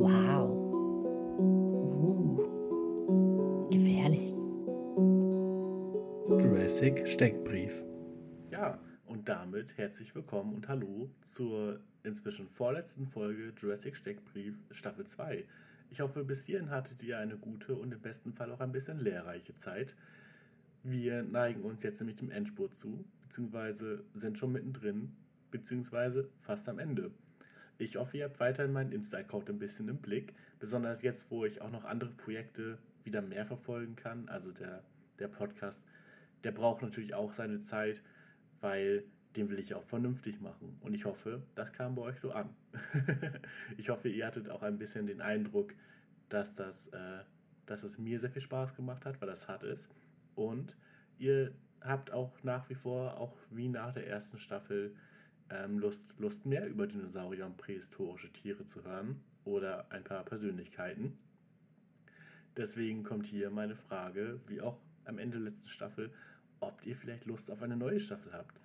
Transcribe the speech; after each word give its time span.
Wow. 0.00 0.48
Uh. 1.38 2.40
Gefährlich. 3.70 4.32
Jurassic 6.42 7.06
Steckbrief. 7.06 7.84
Ja, 8.50 8.78
und 9.04 9.28
damit 9.28 9.76
herzlich 9.76 10.14
willkommen 10.14 10.54
und 10.54 10.68
hallo 10.68 11.10
zur 11.26 11.80
inzwischen 12.02 12.48
vorletzten 12.48 13.08
Folge 13.08 13.52
Jurassic 13.54 13.94
Steckbrief 13.94 14.56
Staffel 14.70 15.04
2. 15.04 15.44
Ich 15.90 16.00
hoffe, 16.00 16.24
bis 16.24 16.46
hierhin 16.46 16.70
hattet 16.70 17.02
ihr 17.02 17.18
eine 17.18 17.36
gute 17.36 17.74
und 17.74 17.92
im 17.92 18.00
besten 18.00 18.32
Fall 18.32 18.50
auch 18.52 18.60
ein 18.60 18.72
bisschen 18.72 19.00
lehrreiche 19.00 19.54
Zeit. 19.54 19.94
Wir 20.82 21.22
neigen 21.24 21.60
uns 21.60 21.82
jetzt 21.82 22.00
nämlich 22.00 22.16
dem 22.16 22.30
Endspurt 22.30 22.74
zu, 22.74 23.04
beziehungsweise 23.24 24.02
sind 24.14 24.38
schon 24.38 24.52
mittendrin, 24.52 25.12
beziehungsweise 25.50 26.30
fast 26.40 26.70
am 26.70 26.78
Ende. 26.78 27.10
Ich 27.80 27.96
hoffe, 27.96 28.18
ihr 28.18 28.24
habt 28.24 28.38
weiterhin 28.40 28.72
meinen 28.72 28.92
Insta-Account 28.92 29.48
ein 29.48 29.58
bisschen 29.58 29.88
im 29.88 29.96
Blick, 29.96 30.34
besonders 30.58 31.00
jetzt, 31.00 31.30
wo 31.30 31.46
ich 31.46 31.62
auch 31.62 31.70
noch 31.70 31.86
andere 31.86 32.10
Projekte 32.10 32.76
wieder 33.04 33.22
mehr 33.22 33.46
verfolgen 33.46 33.96
kann. 33.96 34.28
Also 34.28 34.52
der, 34.52 34.84
der 35.18 35.28
Podcast, 35.28 35.82
der 36.44 36.52
braucht 36.52 36.82
natürlich 36.82 37.14
auch 37.14 37.32
seine 37.32 37.60
Zeit, 37.60 38.02
weil 38.60 39.04
den 39.34 39.48
will 39.48 39.58
ich 39.58 39.72
auch 39.72 39.82
vernünftig 39.82 40.42
machen. 40.42 40.76
Und 40.82 40.92
ich 40.92 41.06
hoffe, 41.06 41.42
das 41.54 41.72
kam 41.72 41.94
bei 41.94 42.02
euch 42.02 42.20
so 42.20 42.32
an. 42.32 42.50
ich 43.78 43.88
hoffe, 43.88 44.10
ihr 44.10 44.26
hattet 44.26 44.50
auch 44.50 44.62
ein 44.62 44.76
bisschen 44.76 45.06
den 45.06 45.22
Eindruck, 45.22 45.72
dass 46.28 46.54
das, 46.54 46.88
äh, 46.88 47.22
dass 47.64 47.82
es 47.82 47.96
mir 47.96 48.20
sehr 48.20 48.30
viel 48.30 48.42
Spaß 48.42 48.76
gemacht 48.76 49.06
hat, 49.06 49.22
weil 49.22 49.28
das 49.28 49.48
hart 49.48 49.62
ist. 49.62 49.88
Und 50.34 50.76
ihr 51.16 51.54
habt 51.80 52.12
auch 52.12 52.42
nach 52.42 52.68
wie 52.68 52.74
vor, 52.74 53.16
auch 53.16 53.38
wie 53.50 53.68
nach 53.68 53.94
der 53.94 54.06
ersten 54.06 54.38
Staffel, 54.38 54.94
ähm, 55.50 55.78
Lust, 55.78 56.14
Lust 56.18 56.46
mehr 56.46 56.66
über 56.66 56.86
Dinosaurier 56.86 57.46
und 57.46 57.56
prähistorische 57.56 58.32
Tiere 58.32 58.64
zu 58.64 58.84
hören 58.84 59.20
oder 59.44 59.90
ein 59.90 60.04
paar 60.04 60.24
Persönlichkeiten. 60.24 61.18
Deswegen 62.56 63.02
kommt 63.02 63.26
hier 63.26 63.50
meine 63.50 63.76
Frage, 63.76 64.40
wie 64.46 64.60
auch 64.60 64.78
am 65.04 65.18
Ende 65.18 65.38
der 65.38 65.50
letzten 65.50 65.68
Staffel, 65.68 66.12
ob 66.60 66.84
ihr 66.84 66.96
vielleicht 66.96 67.24
Lust 67.24 67.50
auf 67.50 67.62
eine 67.62 67.76
neue 67.76 68.00
Staffel 68.00 68.32
habt. 68.32 68.60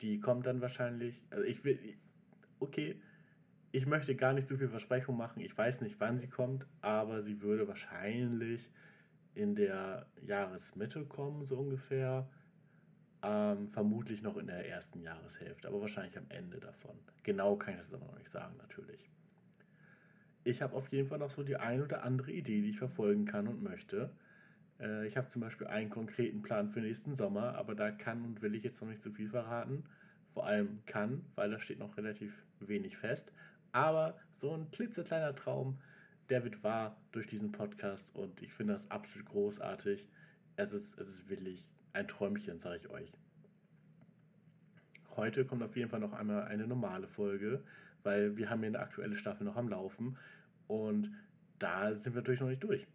Die 0.00 0.20
kommt 0.20 0.46
dann 0.46 0.60
wahrscheinlich, 0.60 1.22
also 1.30 1.44
ich 1.44 1.64
will, 1.64 1.78
okay, 2.58 3.00
ich 3.72 3.86
möchte 3.86 4.14
gar 4.14 4.32
nicht 4.32 4.48
zu 4.48 4.56
viel 4.56 4.68
Versprechung 4.68 5.16
machen. 5.16 5.40
Ich 5.40 5.56
weiß 5.56 5.80
nicht, 5.80 5.96
wann 5.98 6.18
sie 6.18 6.28
kommt, 6.28 6.66
aber 6.80 7.22
sie 7.22 7.42
würde 7.42 7.66
wahrscheinlich 7.66 8.70
in 9.34 9.56
der 9.56 10.06
Jahresmitte 10.22 11.04
kommen, 11.04 11.44
so 11.44 11.58
ungefähr. 11.58 12.28
Ähm, 13.26 13.68
vermutlich 13.68 14.20
noch 14.20 14.36
in 14.36 14.48
der 14.48 14.68
ersten 14.68 15.00
Jahreshälfte, 15.00 15.66
aber 15.68 15.80
wahrscheinlich 15.80 16.18
am 16.18 16.26
Ende 16.28 16.60
davon. 16.60 16.94
Genau 17.22 17.56
kann 17.56 17.72
ich 17.72 17.80
das 17.80 17.94
aber 17.94 18.04
noch 18.04 18.18
nicht 18.18 18.30
sagen, 18.30 18.54
natürlich. 18.58 19.08
Ich 20.42 20.60
habe 20.60 20.76
auf 20.76 20.88
jeden 20.88 21.08
Fall 21.08 21.18
noch 21.18 21.30
so 21.30 21.42
die 21.42 21.56
ein 21.56 21.80
oder 21.80 22.02
andere 22.02 22.32
Idee, 22.32 22.60
die 22.60 22.70
ich 22.70 22.78
verfolgen 22.78 23.24
kann 23.24 23.48
und 23.48 23.62
möchte. 23.62 24.10
Äh, 24.78 25.06
ich 25.06 25.16
habe 25.16 25.28
zum 25.28 25.40
Beispiel 25.40 25.68
einen 25.68 25.88
konkreten 25.88 26.42
Plan 26.42 26.68
für 26.68 26.80
nächsten 26.80 27.14
Sommer, 27.14 27.54
aber 27.54 27.74
da 27.74 27.90
kann 27.90 28.26
und 28.26 28.42
will 28.42 28.54
ich 28.54 28.62
jetzt 28.62 28.82
noch 28.82 28.88
nicht 28.88 29.00
zu 29.00 29.10
viel 29.10 29.30
verraten. 29.30 29.84
Vor 30.34 30.46
allem 30.46 30.84
kann, 30.84 31.24
weil 31.34 31.50
da 31.50 31.58
steht 31.58 31.78
noch 31.78 31.96
relativ 31.96 32.44
wenig 32.60 32.98
fest. 32.98 33.32
Aber 33.72 34.18
so 34.32 34.52
ein 34.52 34.70
klitzekleiner 34.70 35.34
Traum, 35.34 35.78
der 36.28 36.44
wird 36.44 36.62
wahr 36.62 37.00
durch 37.12 37.26
diesen 37.26 37.52
Podcast 37.52 38.14
und 38.14 38.42
ich 38.42 38.52
finde 38.52 38.74
das 38.74 38.90
absolut 38.90 39.28
großartig. 39.30 40.06
Es 40.56 40.74
ist, 40.74 40.98
es 40.98 41.08
ist 41.08 41.30
wirklich 41.30 41.64
ein 41.94 42.08
Träumchen, 42.08 42.58
sage 42.58 42.80
ich 42.82 42.90
euch. 42.90 43.12
Heute 45.16 45.44
kommt 45.44 45.62
auf 45.62 45.76
jeden 45.76 45.88
Fall 45.88 46.00
noch 46.00 46.12
einmal 46.12 46.44
eine 46.44 46.66
normale 46.66 47.06
Folge, 47.06 47.62
weil 48.02 48.36
wir 48.36 48.50
haben 48.50 48.60
hier 48.60 48.68
eine 48.68 48.80
aktuelle 48.80 49.16
Staffel 49.16 49.44
noch 49.44 49.56
am 49.56 49.68
Laufen 49.68 50.18
und 50.66 51.14
da 51.60 51.94
sind 51.94 52.14
wir 52.14 52.20
natürlich 52.20 52.40
noch 52.40 52.48
nicht 52.48 52.64
durch. 52.64 52.86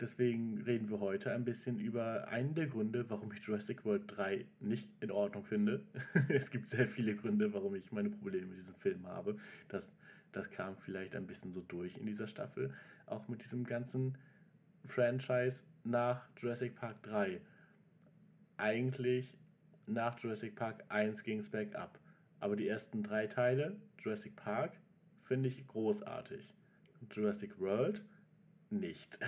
Deswegen 0.00 0.62
reden 0.62 0.90
wir 0.90 1.00
heute 1.00 1.32
ein 1.32 1.44
bisschen 1.44 1.78
über 1.78 2.28
einen 2.28 2.54
der 2.54 2.66
Gründe, 2.66 3.08
warum 3.08 3.32
ich 3.32 3.40
Jurassic 3.40 3.84
World 3.84 4.04
3 4.08 4.46
nicht 4.60 4.88
in 5.00 5.10
Ordnung 5.10 5.44
finde. 5.44 5.84
es 6.28 6.50
gibt 6.50 6.68
sehr 6.68 6.88
viele 6.88 7.16
Gründe, 7.16 7.52
warum 7.54 7.74
ich 7.74 7.92
meine 7.92 8.10
Probleme 8.10 8.46
mit 8.46 8.58
diesem 8.58 8.74
Film 8.74 9.06
habe. 9.06 9.38
Das, 9.68 9.94
das 10.32 10.50
kam 10.50 10.76
vielleicht 10.76 11.16
ein 11.16 11.26
bisschen 11.26 11.52
so 11.52 11.62
durch 11.62 11.96
in 11.96 12.06
dieser 12.06 12.28
Staffel. 12.28 12.74
Auch 13.06 13.28
mit 13.28 13.42
diesem 13.42 13.64
ganzen 13.64 14.18
Franchise 14.88 15.62
nach 15.84 16.28
Jurassic 16.40 16.74
Park 16.76 17.02
3. 17.04 17.40
Eigentlich 18.56 19.36
nach 19.86 20.18
Jurassic 20.18 20.56
Park 20.56 20.84
1 20.88 21.22
ging 21.22 21.38
es 21.38 21.50
bergab. 21.50 21.98
Aber 22.40 22.56
die 22.56 22.68
ersten 22.68 23.02
drei 23.02 23.26
Teile, 23.26 23.76
Jurassic 23.98 24.36
Park, 24.36 24.72
finde 25.24 25.48
ich 25.48 25.66
großartig. 25.66 26.54
Jurassic 27.10 27.58
World 27.60 28.02
nicht. 28.70 29.18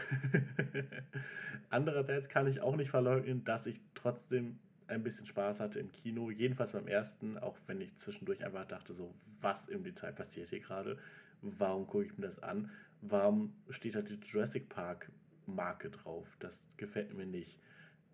Andererseits 1.71 2.29
kann 2.29 2.47
ich 2.47 2.61
auch 2.61 2.77
nicht 2.77 2.91
verleugnen, 2.91 3.45
dass 3.45 3.67
ich 3.67 3.81
trotzdem 3.95 4.59
ein 4.89 5.03
bisschen 5.03 5.27
Spaß 5.27 5.61
hatte 5.61 5.79
im 5.79 5.93
Kino, 5.93 6.31
jedenfalls 6.31 6.73
beim 6.73 6.89
ersten, 6.89 7.39
auch 7.39 7.57
wenn 7.67 7.81
ich 7.81 7.95
zwischendurch 7.97 8.45
einfach 8.45 8.67
dachte, 8.67 8.95
so, 8.95 9.15
was 9.41 9.69
im 9.69 9.85
Detail 9.85 10.13
passiert 10.13 10.51
hier 10.51 10.61
gerade? 10.61 10.99
Warum 11.43 11.87
gucke 11.87 12.07
ich 12.07 12.19
mir 12.19 12.27
das 12.27 12.43
an? 12.43 12.71
Warum 13.01 13.55
steht 13.71 13.95
da 13.95 14.03
die 14.03 14.19
Jurassic 14.25 14.69
Park 14.69 15.11
Marke 15.49 15.91
drauf. 15.91 16.37
Das 16.39 16.69
gefällt 16.77 17.15
mir 17.15 17.27
nicht. 17.27 17.59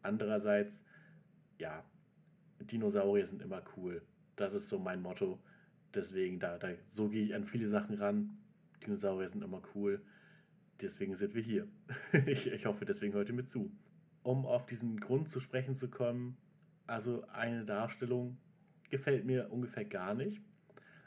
Andererseits, 0.02 0.82
ja, 1.58 1.84
Dinosaurier 2.60 3.26
sind 3.26 3.42
immer 3.42 3.62
cool. 3.76 4.02
Das 4.36 4.54
ist 4.54 4.68
so 4.68 4.78
mein 4.78 5.02
Motto. 5.02 5.38
Deswegen, 5.94 6.40
da, 6.40 6.58
da, 6.58 6.68
so 6.88 7.08
gehe 7.08 7.24
ich 7.24 7.34
an 7.34 7.44
viele 7.44 7.68
Sachen 7.68 7.96
ran. 7.96 8.38
Dinosaurier 8.84 9.28
sind 9.28 9.42
immer 9.42 9.62
cool. 9.74 10.02
Deswegen 10.80 11.14
sind 11.14 11.34
wir 11.34 11.42
hier. 11.42 11.68
ich, 12.26 12.46
ich 12.46 12.66
hoffe 12.66 12.84
deswegen 12.84 13.14
heute 13.14 13.32
mit 13.32 13.48
zu. 13.48 13.70
Um 14.22 14.46
auf 14.46 14.66
diesen 14.66 14.98
Grund 14.98 15.28
zu 15.28 15.40
sprechen 15.40 15.76
zu 15.76 15.88
kommen, 15.88 16.36
also 16.86 17.26
eine 17.28 17.64
Darstellung 17.64 18.38
gefällt 18.90 19.24
mir 19.24 19.50
ungefähr 19.50 19.84
gar 19.84 20.14
nicht. 20.14 20.40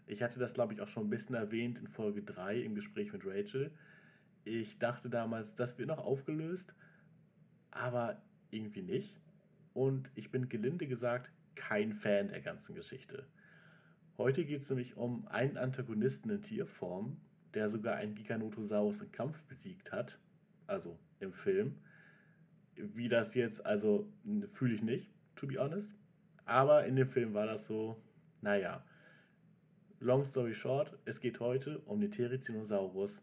Ich 0.05 0.23
hatte 0.23 0.39
das, 0.39 0.53
glaube 0.53 0.73
ich, 0.73 0.81
auch 0.81 0.87
schon 0.87 1.07
ein 1.07 1.09
bisschen 1.09 1.35
erwähnt 1.35 1.77
in 1.77 1.87
Folge 1.87 2.23
3 2.23 2.61
im 2.61 2.75
Gespräch 2.75 3.11
mit 3.11 3.25
Rachel. 3.25 3.71
Ich 4.47 4.79
dachte 4.79 5.09
damals, 5.09 5.55
das 5.55 5.77
wird 5.77 5.89
noch 5.89 5.97
aufgelöst, 5.97 6.73
aber 7.69 8.21
irgendwie 8.49 8.81
nicht. 8.81 9.19
Und 9.73 10.09
ich 10.15 10.31
bin 10.31 10.47
gelinde 10.47 10.87
gesagt 10.87 11.29
kein 11.55 11.91
Fan 11.91 12.29
der 12.29 12.39
ganzen 12.39 12.73
Geschichte. 12.73 13.27
Heute 14.17 14.45
geht 14.45 14.61
es 14.61 14.69
nämlich 14.69 14.95
um 14.95 15.27
einen 15.27 15.57
Antagonisten 15.57 16.29
in 16.29 16.41
Tierform, 16.43 17.17
der 17.55 17.67
sogar 17.67 17.97
einen 17.97 18.15
Giganotosaurus 18.15 19.01
im 19.01 19.11
Kampf 19.11 19.43
besiegt 19.43 19.91
hat, 19.91 20.17
also 20.65 20.97
im 21.19 21.33
Film. 21.33 21.81
Wie 22.75 23.09
das 23.09 23.35
jetzt, 23.35 23.65
also 23.65 24.09
fühle 24.53 24.75
ich 24.75 24.81
nicht, 24.81 25.11
to 25.35 25.45
be 25.45 25.59
honest. 25.59 25.93
Aber 26.45 26.85
in 26.85 26.95
dem 26.95 27.07
Film 27.07 27.33
war 27.33 27.47
das 27.47 27.67
so, 27.67 28.01
naja. 28.41 28.85
Long 29.99 30.23
story 30.23 30.53
short, 30.53 30.97
es 31.03 31.19
geht 31.19 31.41
heute 31.41 31.79
um 31.79 31.99
den 31.99 32.11
Therizinosaurus, 32.11 33.21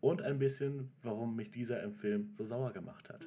und 0.00 0.22
ein 0.22 0.38
bisschen, 0.38 0.90
warum 1.02 1.36
mich 1.36 1.50
dieser 1.50 1.82
im 1.82 1.94
Film 1.94 2.30
so 2.36 2.44
sauer 2.44 2.72
gemacht 2.72 3.08
hat. 3.08 3.26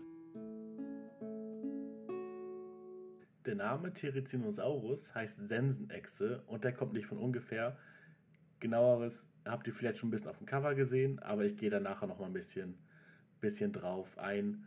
Der 3.46 3.56
Name 3.56 3.92
Therizinosaurus 3.92 5.16
heißt 5.16 5.48
Sensenechse 5.48 6.44
und 6.46 6.64
der 6.64 6.74
kommt 6.74 6.94
nicht 6.94 7.08
von 7.08 7.18
ungefähr. 7.18 7.78
Genaueres 8.60 9.28
habt 9.46 9.66
ihr 9.66 9.74
vielleicht 9.74 9.98
schon 9.98 10.10
ein 10.10 10.12
bisschen 10.12 10.30
auf 10.30 10.38
dem 10.38 10.46
Cover 10.46 10.76
gesehen, 10.76 11.20
aber 11.20 11.46
ich 11.46 11.58
gehe 11.58 11.72
da 11.72 11.80
nachher 11.80 12.08
noch 12.08 12.20
mal 12.20 12.28
ein 12.28 12.34
bisschen, 12.34 12.78
bisschen 13.40 13.74
drauf 13.74 14.18
ein, 14.20 14.66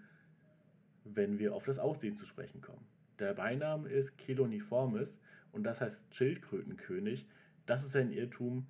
wenn 1.05 1.39
wir 1.39 1.55
auf 1.55 1.65
das 1.65 1.79
Aussehen 1.79 2.17
zu 2.17 2.27
sprechen 2.27 2.61
kommen. 2.61 2.85
Der 3.21 3.35
Beiname 3.35 3.89
ist 3.89 4.19
Keloniformis 4.19 5.21
und 5.53 5.63
das 5.63 5.81
heißt 5.81 6.13
Schildkrötenkönig. 6.13 7.27
Das 7.67 7.85
ist 7.85 7.95
ein 7.95 8.11
Irrtum, 8.11 8.67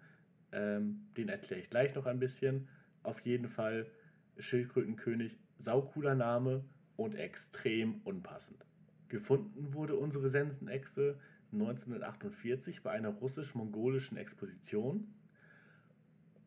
ähm, 0.53 1.07
den 1.17 1.31
erkläre 1.31 1.63
ich 1.63 1.71
gleich 1.71 1.95
noch 1.95 2.05
ein 2.05 2.19
bisschen. 2.19 2.69
Auf 3.05 3.21
jeden 3.21 3.49
Fall 3.49 3.87
Schildkrötenkönig, 4.39 5.39
saucooler 5.59 6.17
Name 6.17 6.65
und 6.97 7.15
extrem 7.15 8.01
unpassend. 8.03 8.67
Gefunden 9.09 9.73
wurde 9.75 9.95
unsere 9.95 10.29
Sensenechse 10.29 11.21
1948 11.53 12.83
bei 12.83 12.91
einer 12.91 13.11
russisch-mongolischen 13.11 14.17
Exposition 14.17 15.15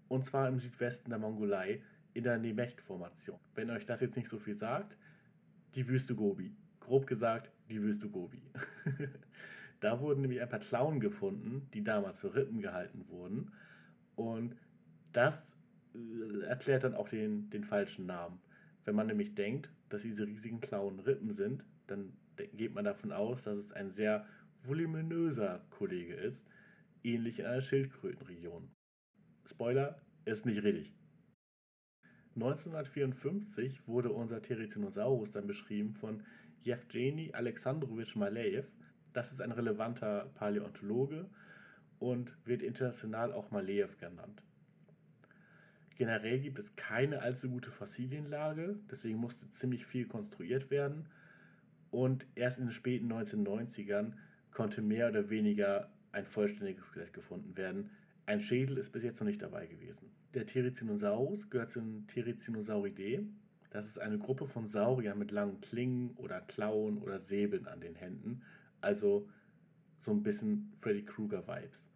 und 0.07 0.25
zwar 0.25 0.47
im 0.47 0.59
Südwesten 0.59 1.09
der 1.09 1.19
Mongolei 1.19 1.81
in 2.13 2.23
der 2.23 2.37
Nemecht-Formation. 2.37 3.39
Wenn 3.55 3.69
euch 3.69 3.85
das 3.85 4.01
jetzt 4.01 4.15
nicht 4.15 4.29
so 4.29 4.39
viel 4.39 4.55
sagt, 4.55 4.97
die 5.75 5.87
Wüste 5.87 6.15
Gobi. 6.15 6.55
Grob 6.79 7.05
gesagt, 7.07 7.51
die 7.69 7.81
Wüste 7.81 8.09
Gobi. 8.09 8.41
da 9.79 9.99
wurden 9.99 10.21
nämlich 10.21 10.41
ein 10.41 10.49
paar 10.49 10.59
Klauen 10.59 10.99
gefunden, 10.99 11.69
die 11.73 11.83
damals 11.83 12.19
für 12.19 12.33
Rippen 12.33 12.61
gehalten 12.61 13.05
wurden. 13.09 13.51
Und 14.15 14.55
das 15.11 15.56
erklärt 16.47 16.83
dann 16.83 16.95
auch 16.95 17.09
den, 17.09 17.49
den 17.49 17.63
falschen 17.63 18.05
Namen. 18.05 18.39
Wenn 18.85 18.95
man 18.95 19.07
nämlich 19.07 19.35
denkt, 19.35 19.69
dass 19.89 20.01
diese 20.01 20.25
riesigen 20.25 20.61
Klauen 20.61 20.99
Rippen 20.99 21.33
sind, 21.33 21.63
dann 21.87 22.13
geht 22.53 22.73
man 22.73 22.85
davon 22.85 23.11
aus, 23.11 23.43
dass 23.43 23.57
es 23.57 23.71
ein 23.71 23.89
sehr 23.89 24.25
voluminöser 24.63 25.65
Kollege 25.69 26.13
ist, 26.13 26.47
ähnlich 27.03 27.39
in 27.39 27.45
einer 27.45 27.61
Schildkrötenregion. 27.61 28.69
Spoiler, 29.45 30.01
ist 30.25 30.45
nicht 30.45 30.63
richtig. 30.63 30.93
1954 32.35 33.87
wurde 33.87 34.11
unser 34.11 34.41
Therizinosaurus 34.41 35.31
dann 35.31 35.47
beschrieben 35.47 35.93
von 35.93 36.23
Jewgeni 36.61 37.33
Alexandrowitsch 37.33 38.15
Maleev. 38.15 38.71
Das 39.13 39.31
ist 39.31 39.41
ein 39.41 39.51
relevanter 39.51 40.29
Paläontologe 40.35 41.29
und 41.97 42.31
wird 42.45 42.61
international 42.61 43.33
auch 43.33 43.49
Maleev 43.51 43.97
genannt. 43.97 44.43
Generell 45.97 46.39
gibt 46.39 46.59
es 46.59 46.75
keine 46.75 47.23
allzu 47.23 47.49
gute 47.49 47.71
Fossilienlage, 47.71 48.77
deswegen 48.91 49.17
musste 49.17 49.49
ziemlich 49.49 49.85
viel 49.87 50.05
konstruiert 50.05 50.69
werden. 50.69 51.07
Und 51.89 52.27
erst 52.35 52.59
in 52.59 52.65
den 52.65 52.71
späten 52.71 53.11
1990ern 53.11 54.13
konnte 54.51 54.83
mehr 54.83 55.09
oder 55.09 55.31
weniger 55.31 55.89
ein 56.11 56.25
vollständiges 56.25 56.85
Skelett 56.85 57.13
gefunden 57.13 57.57
werden. 57.57 57.89
Ein 58.27 58.41
Schädel 58.41 58.77
ist 58.77 58.91
bis 58.91 59.03
jetzt 59.03 59.19
noch 59.19 59.27
nicht 59.27 59.41
dabei 59.41 59.65
gewesen. 59.65 60.11
Der 60.35 60.45
Therizinosaurus 60.45 61.49
gehört 61.49 61.71
zu 61.71 61.79
den 61.79 62.05
Therizinosauridae. 62.07 63.25
Das 63.71 63.87
ist 63.87 63.97
eine 63.97 64.19
Gruppe 64.19 64.45
von 64.45 64.67
Sauriern 64.67 65.17
mit 65.17 65.31
langen 65.31 65.61
Klingen 65.61 66.11
oder 66.17 66.41
Klauen 66.41 66.99
oder 66.99 67.19
Säbeln 67.19 67.67
an 67.67 67.81
den 67.81 67.95
Händen. 67.95 68.43
Also 68.81 69.27
so 69.95 70.11
ein 70.11 70.21
bisschen 70.21 70.73
Freddy 70.79 71.03
Krueger-Vibes. 71.05 71.89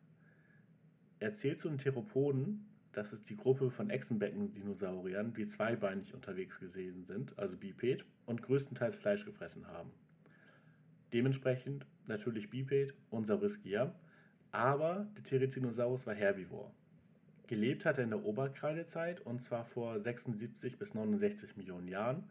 Er 1.20 1.34
zählt 1.34 1.60
zu 1.60 1.70
den 1.70 1.78
Theropoden, 1.78 2.66
das 2.94 3.14
ist 3.14 3.30
die 3.30 3.38
Gruppe 3.38 3.72
von 3.72 3.90
Echsenbecken-Dinosauriern, 3.90 5.34
die 5.34 5.46
zweibeinig 5.46 6.14
unterwegs 6.14 6.60
gewesen 6.60 7.06
sind, 7.06 7.38
also 7.40 7.56
Biped, 7.58 8.06
und 8.26 8.42
größtenteils 8.42 8.98
Fleisch 8.98 9.26
gefressen 9.26 9.68
haben. 9.68 9.92
Dementsprechend 11.14 11.86
natürlich 12.08 12.50
Biped 12.50 12.94
und 13.10 13.28
Sauriskia, 13.28 13.94
aber 14.52 15.08
der 15.16 15.24
Therizinosaurus 15.24 16.06
war 16.06 16.14
Herbivor. 16.14 16.74
Gelebt 17.48 17.86
hat 17.86 17.98
er 17.98 18.06
in 18.06 18.12
der 18.12 18.24
Oberkreidezeit 18.24 19.22
und 19.22 19.42
zwar 19.42 19.66
vor 19.66 20.00
76 20.00 20.78
bis 20.78 20.94
69 20.94 21.58
Millionen 21.58 21.88
Jahren 21.88 22.30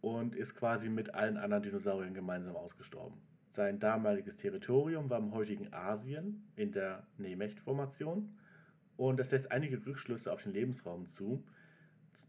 und 0.00 0.34
ist 0.34 0.54
quasi 0.54 0.88
mit 0.88 1.14
allen 1.14 1.36
anderen 1.36 1.62
Dinosauriern 1.62 2.14
gemeinsam 2.14 2.56
ausgestorben. 2.56 3.18
Sein 3.50 3.78
damaliges 3.80 4.36
Territorium 4.36 5.08
war 5.10 5.18
im 5.18 5.32
heutigen 5.32 5.72
Asien 5.72 6.46
in 6.54 6.72
der 6.72 7.06
Nemegt-Formation 7.16 8.36
und 8.98 9.18
das 9.18 9.30
lässt 9.30 9.50
einige 9.50 9.86
Rückschlüsse 9.86 10.30
auf 10.30 10.42
den 10.42 10.52
Lebensraum 10.52 11.06
zu, 11.06 11.42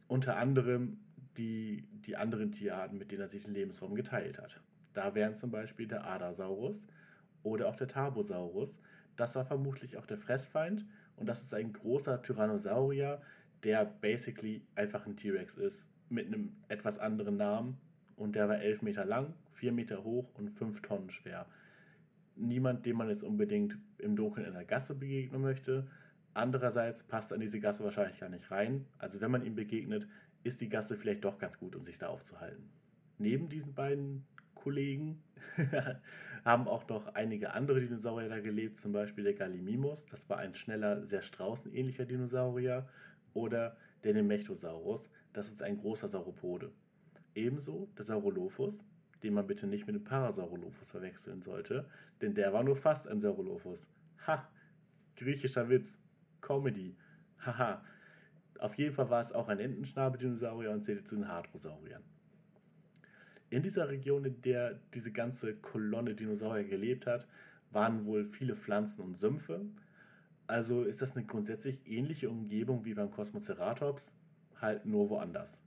unter 0.07 0.37
anderem 0.37 0.99
die, 1.37 1.83
die 2.05 2.15
anderen 2.15 2.51
Tierarten, 2.51 2.97
mit 2.97 3.11
denen 3.11 3.21
er 3.21 3.27
sich 3.27 3.43
den 3.43 3.53
Lebensraum 3.53 3.95
geteilt 3.95 4.37
hat. 4.37 4.61
Da 4.93 5.15
wären 5.15 5.35
zum 5.35 5.49
Beispiel 5.49 5.87
der 5.87 6.05
Adasaurus 6.05 6.85
oder 7.43 7.67
auch 7.67 7.75
der 7.75 7.87
Tarbosaurus. 7.87 8.79
Das 9.17 9.35
war 9.35 9.45
vermutlich 9.45 9.97
auch 9.97 10.05
der 10.05 10.19
Fressfeind 10.19 10.85
und 11.15 11.25
das 11.27 11.41
ist 11.41 11.53
ein 11.55 11.73
großer 11.73 12.21
Tyrannosaurier, 12.21 13.19
der 13.63 13.85
basically 13.85 14.61
einfach 14.75 15.07
ein 15.07 15.17
T-Rex 15.17 15.57
ist, 15.57 15.87
mit 16.07 16.27
einem 16.27 16.55
etwas 16.67 16.99
anderen 16.99 17.35
Namen. 17.37 17.77
Und 18.15 18.35
der 18.35 18.47
war 18.47 18.59
11 18.59 18.83
Meter 18.83 19.05
lang, 19.05 19.33
4 19.53 19.71
Meter 19.71 20.03
hoch 20.03 20.29
und 20.35 20.51
5 20.51 20.81
Tonnen 20.81 21.09
schwer. 21.09 21.47
Niemand, 22.35 22.85
dem 22.85 22.97
man 22.97 23.09
jetzt 23.09 23.23
unbedingt 23.23 23.77
im 23.97 24.15
Dunkeln 24.15 24.45
in 24.45 24.53
der 24.53 24.65
Gasse 24.65 24.93
begegnen 24.93 25.41
möchte. 25.41 25.87
Andererseits 26.33 27.03
passt 27.03 27.33
an 27.33 27.39
diese 27.39 27.59
Gasse 27.59 27.83
wahrscheinlich 27.83 28.19
gar 28.19 28.29
nicht 28.29 28.49
rein. 28.51 28.85
Also 28.97 29.19
wenn 29.21 29.31
man 29.31 29.45
ihm 29.45 29.55
begegnet, 29.55 30.07
ist 30.43 30.61
die 30.61 30.69
Gasse 30.69 30.95
vielleicht 30.95 31.23
doch 31.23 31.37
ganz 31.37 31.59
gut, 31.59 31.75
um 31.75 31.83
sich 31.83 31.97
da 31.97 32.07
aufzuhalten. 32.07 32.69
Neben 33.17 33.49
diesen 33.49 33.73
beiden 33.73 34.25
Kollegen 34.55 35.21
haben 36.45 36.67
auch 36.67 36.87
noch 36.87 37.13
einige 37.15 37.51
andere 37.51 37.81
Dinosaurier 37.81 38.29
da 38.29 38.39
gelebt, 38.39 38.77
zum 38.77 38.91
Beispiel 38.91 39.23
der 39.23 39.33
Gallimimus, 39.33 40.05
das 40.05 40.29
war 40.29 40.37
ein 40.37 40.55
schneller, 40.55 41.05
sehr 41.05 41.21
straußenähnlicher 41.21 42.05
Dinosaurier, 42.05 42.87
oder 43.33 43.77
der 44.03 44.13
Nemechtosaurus, 44.13 45.09
das 45.33 45.49
ist 45.49 45.61
ein 45.61 45.77
großer 45.77 46.09
Sauropode. 46.09 46.71
Ebenso 47.35 47.89
der 47.97 48.05
Saurolophus, 48.05 48.83
den 49.23 49.33
man 49.33 49.47
bitte 49.47 49.67
nicht 49.67 49.85
mit 49.85 49.95
dem 49.95 50.03
Parasaurolophus 50.03 50.91
verwechseln 50.91 51.41
sollte, 51.41 51.87
denn 52.21 52.33
der 52.33 52.53
war 52.53 52.63
nur 52.63 52.75
fast 52.75 53.07
ein 53.07 53.19
Saurolophus. 53.19 53.87
Ha! 54.25 54.47
Griechischer 55.15 55.69
Witz. 55.69 55.99
Comedy. 56.49 56.95
Haha. 57.45 57.81
Auf 58.59 58.77
jeden 58.77 58.93
Fall 58.93 59.09
war 59.09 59.21
es 59.21 59.31
auch 59.31 59.47
ein 59.47 59.59
Entenschnabeldinosaurier 59.59 60.71
und 60.71 60.83
zählte 60.83 61.05
zu 61.05 61.15
den 61.15 61.27
Hadrosauriern 61.27 62.03
in 63.49 63.63
dieser 63.63 63.89
Region, 63.89 64.25
in 64.25 64.41
der 64.41 64.79
diese 64.93 65.11
ganze 65.11 65.55
Kolonne 65.55 66.15
Dinosaurier 66.15 66.65
gelebt 66.65 67.07
hat, 67.07 67.27
waren 67.71 68.05
wohl 68.05 68.25
viele 68.25 68.55
Pflanzen 68.55 69.01
und 69.01 69.17
Sümpfe. 69.17 69.65
Also 70.47 70.83
ist 70.83 71.01
das 71.01 71.15
eine 71.15 71.25
grundsätzlich 71.25 71.79
ähnliche 71.85 72.29
Umgebung 72.29 72.85
wie 72.85 72.93
beim 72.93 73.11
Cosmoceratops, 73.11 74.17
halt 74.59 74.85
nur 74.85 75.09
woanders. 75.09 75.59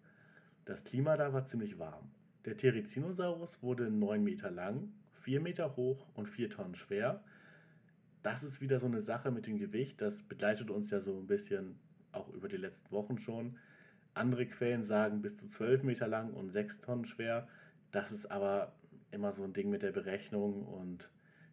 Das 0.65 0.85
Klima 0.85 1.17
da 1.17 1.33
war 1.33 1.45
ziemlich 1.45 1.79
warm. 1.79 2.11
Der 2.45 2.57
Therizinosaurus 2.57 3.63
wurde 3.63 3.91
9 3.91 4.23
Meter 4.23 4.51
lang, 4.51 4.93
4 5.21 5.41
Meter 5.41 5.77
hoch 5.77 6.07
und 6.15 6.29
4 6.29 6.51
Tonnen 6.51 6.75
schwer. 6.75 7.23
Das 8.23 8.45
ist 8.45 8.61
wieder 8.61 8.79
so 8.79 8.87
eine 8.87 9.03
Sache 9.03 9.31
mit 9.31 9.47
dem 9.47 9.59
Gewicht, 9.59 10.01
das 10.01 10.23
begleitet 10.23 10.71
uns 10.71 10.91
ja 10.91 11.01
so 11.01 11.19
ein 11.19 11.27
bisschen 11.27 11.79
auch 12.13 12.29
über 12.29 12.49
die 12.49 12.57
letzten 12.57 12.91
Wochen 12.93 13.19
schon. 13.19 13.59
Andere 14.15 14.47
Quellen 14.47 14.85
sagen 14.85 15.23
bis 15.23 15.37
zu 15.37 15.49
12 15.49 15.83
Meter 15.83 16.07
lang 16.07 16.33
und 16.33 16.51
6 16.51 16.83
Tonnen 16.83 17.05
schwer. 17.05 17.49
Das 17.91 18.13
ist 18.13 18.27
aber 18.27 18.75
immer 19.11 19.33
so 19.33 19.43
ein 19.43 19.53
Ding 19.53 19.71
mit 19.71 19.83
der 19.83 19.93
Berechnung 19.93 20.67
und 20.67 21.09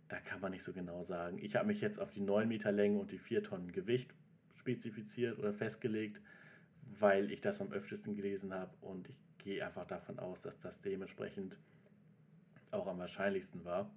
da 0.09 0.19
kann 0.19 0.41
man 0.41 0.51
nicht 0.51 0.63
so 0.63 0.73
genau 0.73 1.03
sagen. 1.03 1.39
Ich 1.39 1.55
habe 1.55 1.67
mich 1.67 1.81
jetzt 1.81 1.99
auf 1.99 2.11
die 2.11 2.21
9 2.21 2.47
Meter 2.47 2.71
Länge 2.71 2.99
und 2.99 3.11
die 3.11 3.17
4 3.17 3.43
Tonnen 3.43 3.71
Gewicht 3.71 4.13
spezifiziert 4.55 5.39
oder 5.39 5.53
festgelegt, 5.53 6.21
weil 6.99 7.31
ich 7.31 7.41
das 7.41 7.61
am 7.61 7.71
öftesten 7.71 8.15
gelesen 8.15 8.53
habe 8.53 8.75
und 8.81 9.09
ich 9.09 9.15
gehe 9.37 9.65
einfach 9.65 9.85
davon 9.85 10.19
aus, 10.19 10.41
dass 10.41 10.59
das 10.59 10.81
dementsprechend 10.81 11.57
auch 12.71 12.87
am 12.87 12.99
wahrscheinlichsten 12.99 13.63
war. 13.65 13.89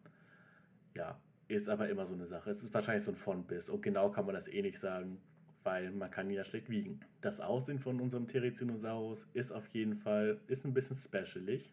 Ja, 0.95 1.21
ist 1.49 1.69
aber 1.69 1.89
immer 1.89 2.07
so 2.07 2.15
eine 2.15 2.27
Sache. 2.27 2.51
Es 2.51 2.63
ist 2.63 2.73
wahrscheinlich 2.73 3.05
so 3.05 3.13
ein 3.13 3.17
von 3.17 3.45
bis 3.45 3.69
und 3.69 3.83
genau 3.83 4.11
kann 4.11 4.27
man 4.27 4.35
das 4.35 4.49
eh 4.49 4.63
nicht 4.63 4.79
sagen, 4.79 5.19
weil 5.65 5.91
man 5.91 6.11
kann 6.11 6.29
ihn 6.31 6.37
ja 6.37 6.45
schlecht 6.45 6.71
wiegen. 6.71 7.01
Das 7.21 7.41
Aussehen 7.41 7.79
von 7.79 8.01
unserem 8.01 8.27
Therizinosaurus 8.29 9.27
ist 9.33 9.53
auf 9.53 9.67
jeden 9.69 9.97
Fall 9.97 10.41
ist 10.49 10.65
ein 10.65 10.75
bisschen 10.75 10.97
specialig 10.97 11.73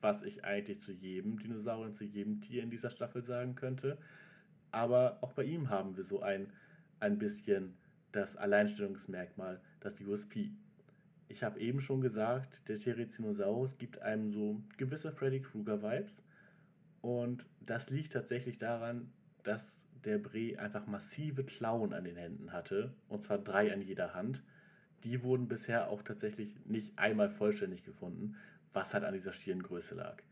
was 0.00 0.22
ich 0.22 0.44
eigentlich 0.44 0.80
zu 0.80 0.92
jedem 0.92 1.38
Dinosaurier 1.38 1.86
und 1.86 1.94
zu 1.94 2.04
jedem 2.04 2.40
Tier 2.40 2.62
in 2.62 2.70
dieser 2.70 2.90
Staffel 2.90 3.22
sagen 3.22 3.54
könnte. 3.54 3.98
Aber 4.70 5.18
auch 5.22 5.32
bei 5.32 5.44
ihm 5.44 5.70
haben 5.70 5.96
wir 5.96 6.04
so 6.04 6.22
ein, 6.22 6.52
ein 7.00 7.18
bisschen 7.18 7.74
das 8.12 8.36
Alleinstellungsmerkmal, 8.36 9.60
das 9.80 10.00
USP. 10.00 10.50
Ich 11.28 11.42
habe 11.42 11.60
eben 11.60 11.80
schon 11.80 12.00
gesagt, 12.00 12.68
der 12.68 12.78
Therizinosaurus 12.78 13.76
gibt 13.76 14.00
einem 14.00 14.30
so 14.30 14.62
gewisse 14.76 15.12
Freddy 15.12 15.40
Krueger-Vibes. 15.40 16.22
Und 17.08 17.46
das 17.60 17.90
liegt 17.90 18.12
tatsächlich 18.12 18.58
daran, 18.58 19.10
dass 19.42 19.88
der 20.04 20.18
Bre 20.18 20.58
einfach 20.58 20.86
massive 20.86 21.44
Klauen 21.44 21.92
an 21.94 22.04
den 22.04 22.16
Händen 22.16 22.52
hatte. 22.52 22.92
Und 23.08 23.22
zwar 23.22 23.38
drei 23.38 23.72
an 23.72 23.80
jeder 23.80 24.14
Hand. 24.14 24.42
Die 25.04 25.22
wurden 25.22 25.48
bisher 25.48 25.88
auch 25.88 26.02
tatsächlich 26.02 26.56
nicht 26.66 26.98
einmal 26.98 27.30
vollständig 27.30 27.84
gefunden 27.84 28.36
was 28.72 28.94
halt 28.94 29.04
an 29.04 29.14
dieser 29.14 29.32
schieren 29.32 29.62
Größe 29.62 29.94
lag. 29.94 30.22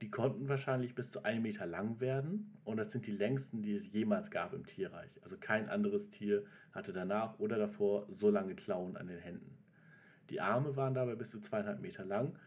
Die 0.00 0.10
konnten 0.10 0.48
wahrscheinlich 0.48 0.94
bis 0.94 1.10
zu 1.10 1.24
einem 1.24 1.42
Meter 1.42 1.66
lang 1.66 2.00
werden 2.00 2.56
und 2.64 2.78
das 2.78 2.90
sind 2.90 3.06
die 3.06 3.12
längsten, 3.12 3.62
die 3.62 3.74
es 3.74 3.92
jemals 3.92 4.30
gab 4.30 4.54
im 4.54 4.64
Tierreich. 4.64 5.10
Also 5.22 5.36
kein 5.36 5.68
anderes 5.68 6.08
Tier 6.08 6.44
hatte 6.72 6.92
danach 6.92 7.38
oder 7.38 7.58
davor 7.58 8.06
so 8.10 8.30
lange 8.30 8.54
Klauen 8.54 8.96
an 8.96 9.08
den 9.08 9.18
Händen. 9.18 9.58
Die 10.30 10.40
Arme 10.40 10.76
waren 10.76 10.94
dabei 10.94 11.16
bis 11.16 11.30
zu 11.30 11.40
zweieinhalb 11.40 11.80
Meter 11.80 12.04
lang 12.04 12.38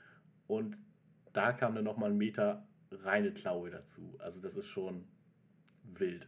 und 0.48 0.78
da 1.34 1.52
kam 1.52 1.76
dann 1.76 1.84
nochmal 1.84 2.12
ein 2.12 2.18
Meter 2.18 2.66
reine 3.04 3.32
Klaue 3.32 3.70
dazu. 3.70 4.16
Also 4.20 4.42
das 4.42 4.56
ist 4.56 4.68
schon 4.68 5.06
wild. 5.84 6.28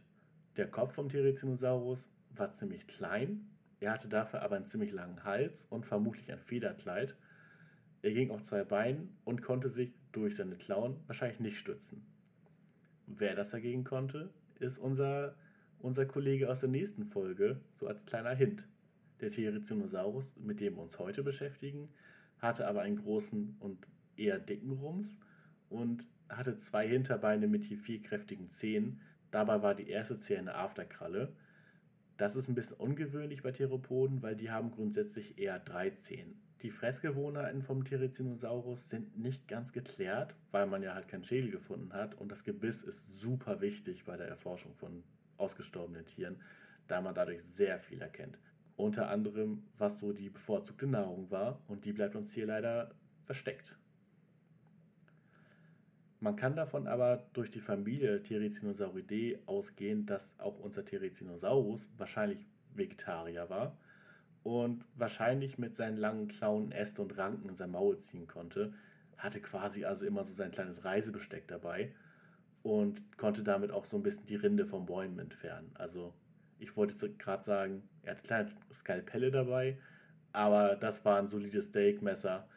Der 0.56 0.70
Kopf 0.70 0.94
vom 0.94 1.08
Therizinosaurus 1.08 2.06
war 2.30 2.52
ziemlich 2.52 2.86
klein. 2.86 3.48
Er 3.80 3.92
hatte 3.92 4.08
dafür 4.08 4.42
aber 4.42 4.56
einen 4.56 4.66
ziemlich 4.66 4.92
langen 4.92 5.24
Hals 5.24 5.66
und 5.70 5.86
vermutlich 5.86 6.32
ein 6.32 6.40
Federkleid 6.40 7.16
er 8.06 8.12
ging 8.12 8.30
auf 8.30 8.44
zwei 8.44 8.62
Beinen 8.62 9.16
und 9.24 9.42
konnte 9.42 9.68
sich 9.68 9.92
durch 10.12 10.36
seine 10.36 10.54
Klauen 10.54 11.00
wahrscheinlich 11.08 11.40
nicht 11.40 11.58
stützen. 11.58 12.06
Wer 13.08 13.34
das 13.34 13.50
dagegen 13.50 13.82
konnte, 13.82 14.30
ist 14.60 14.78
unser, 14.78 15.34
unser 15.80 16.06
Kollege 16.06 16.48
aus 16.48 16.60
der 16.60 16.68
nächsten 16.68 17.04
Folge, 17.04 17.60
so 17.72 17.88
als 17.88 18.06
kleiner 18.06 18.32
Hint. 18.32 18.62
Der 19.20 19.32
Therizinosaurus, 19.32 20.36
mit 20.36 20.60
dem 20.60 20.76
wir 20.76 20.82
uns 20.82 21.00
heute 21.00 21.24
beschäftigen, 21.24 21.88
hatte 22.38 22.68
aber 22.68 22.82
einen 22.82 22.94
großen 22.94 23.56
und 23.58 23.88
eher 24.16 24.38
dicken 24.38 24.70
Rumpf 24.70 25.08
und 25.68 26.06
hatte 26.28 26.56
zwei 26.56 26.88
Hinterbeine 26.88 27.46
mit 27.46 27.64
je 27.64 27.76
vier 27.76 28.02
kräftigen 28.02 28.50
Zähnen. 28.50 29.00
Dabei 29.30 29.62
war 29.62 29.74
die 29.74 29.88
erste 29.88 30.18
Zehe 30.18 30.38
eine 30.38 30.54
Afterkralle. 30.54 31.32
Das 32.16 32.36
ist 32.36 32.48
ein 32.48 32.54
bisschen 32.54 32.78
ungewöhnlich 32.78 33.42
bei 33.42 33.52
Theropoden, 33.52 34.22
weil 34.22 34.36
die 34.36 34.50
haben 34.50 34.70
grundsätzlich 34.70 35.38
eher 35.38 35.58
drei 35.58 35.90
Zehen. 35.90 36.40
Die 36.62 36.70
Fressgewohnheiten 36.70 37.62
vom 37.62 37.84
Therizinosaurus 37.84 38.88
sind 38.88 39.18
nicht 39.18 39.46
ganz 39.46 39.72
geklärt, 39.72 40.34
weil 40.52 40.66
man 40.66 40.82
ja 40.82 40.94
halt 40.94 41.08
keinen 41.08 41.24
Schädel 41.24 41.50
gefunden 41.50 41.92
hat 41.92 42.14
und 42.14 42.32
das 42.32 42.44
Gebiss 42.44 42.82
ist 42.82 43.20
super 43.20 43.60
wichtig 43.60 44.04
bei 44.04 44.16
der 44.16 44.28
Erforschung 44.28 44.74
von 44.74 45.02
ausgestorbenen 45.36 46.06
Tieren, 46.06 46.40
da 46.88 47.02
man 47.02 47.14
dadurch 47.14 47.42
sehr 47.42 47.78
viel 47.78 48.00
erkennt. 48.00 48.38
Unter 48.76 49.08
anderem, 49.08 49.64
was 49.78 50.00
so 50.00 50.12
die 50.12 50.28
bevorzugte 50.28 50.86
Nahrung 50.86 51.30
war. 51.30 51.60
Und 51.66 51.84
die 51.84 51.92
bleibt 51.92 52.14
uns 52.14 52.32
hier 52.32 52.46
leider 52.46 52.94
versteckt. 53.24 53.76
Man 56.26 56.34
kann 56.34 56.56
davon 56.56 56.88
aber 56.88 57.24
durch 57.34 57.52
die 57.52 57.60
Familie 57.60 58.20
Therizinosauridae 58.20 59.38
ausgehen, 59.46 60.06
dass 60.06 60.34
auch 60.40 60.58
unser 60.58 60.84
Therizinosaurus 60.84 61.88
wahrscheinlich 61.98 62.44
Vegetarier 62.74 63.48
war 63.48 63.78
und 64.42 64.84
wahrscheinlich 64.96 65.56
mit 65.56 65.76
seinen 65.76 65.96
langen 65.96 66.26
Klauen 66.26 66.72
Äste 66.72 67.00
und 67.00 67.16
Ranken 67.16 67.50
in 67.50 67.54
sein 67.54 67.70
Maul 67.70 68.00
ziehen 68.00 68.26
konnte, 68.26 68.74
hatte 69.16 69.40
quasi 69.40 69.84
also 69.84 70.04
immer 70.04 70.24
so 70.24 70.34
sein 70.34 70.50
kleines 70.50 70.84
Reisebesteck 70.84 71.46
dabei 71.46 71.94
und 72.64 73.16
konnte 73.18 73.44
damit 73.44 73.70
auch 73.70 73.84
so 73.84 73.96
ein 73.96 74.02
bisschen 74.02 74.26
die 74.26 74.34
Rinde 74.34 74.66
vom 74.66 74.84
Bäumen 74.84 75.20
entfernen. 75.20 75.70
Also 75.74 76.12
ich 76.58 76.76
wollte 76.76 77.08
gerade 77.10 77.44
sagen, 77.44 77.88
er 78.02 78.16
hatte 78.16 78.26
kleine 78.26 78.50
Skalpelle 78.72 79.30
dabei, 79.30 79.78
aber 80.32 80.74
das 80.74 81.04
war 81.04 81.20
ein 81.20 81.28
solides 81.28 81.68
Steakmesser 81.68 82.48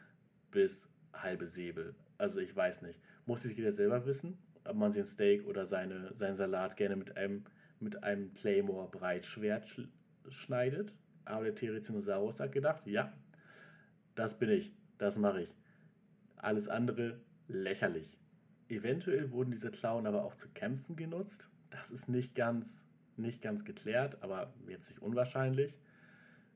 bis 0.50 0.88
halbe 1.12 1.46
Säbel. 1.46 1.94
Also 2.18 2.40
ich 2.40 2.56
weiß 2.56 2.82
nicht. 2.82 2.98
Muss 3.30 3.42
sich 3.42 3.56
jeder 3.56 3.70
selber 3.70 4.04
wissen, 4.06 4.36
ob 4.64 4.74
man 4.74 4.90
sich 4.90 5.02
ein 5.02 5.06
Steak 5.06 5.46
oder 5.46 5.64
seine, 5.64 6.12
seinen 6.14 6.36
Salat 6.36 6.76
gerne 6.76 6.96
mit 6.96 7.16
einem, 7.16 7.44
mit 7.78 8.02
einem 8.02 8.34
Claymore 8.34 8.88
Breitschwert 8.90 9.68
sch 9.68 9.82
schneidet 10.30 10.92
aber 11.30 11.44
der 11.44 11.54
Therizinosaurus 11.54 12.40
hat 12.40 12.50
gedacht, 12.50 12.84
ja, 12.86 13.12
das 14.16 14.36
bin 14.36 14.50
ich, 14.50 14.72
das 14.98 15.16
mache 15.16 15.42
ich. 15.42 15.54
Alles 16.38 16.68
andere 16.68 17.20
lächerlich. 17.46 18.18
Eventuell 18.68 19.30
wurden 19.30 19.52
diese 19.52 19.70
Klauen 19.70 20.08
aber 20.08 20.24
auch 20.24 20.34
zu 20.34 20.48
Kämpfen 20.48 20.96
genutzt. 20.96 21.48
Das 21.70 21.92
ist 21.92 22.08
nicht 22.08 22.34
ganz, 22.34 22.82
nicht 23.16 23.42
ganz 23.42 23.64
geklärt, 23.64 24.18
aber 24.22 24.52
jetzt 24.66 24.88
nicht 24.88 25.02
unwahrscheinlich. 25.02 25.72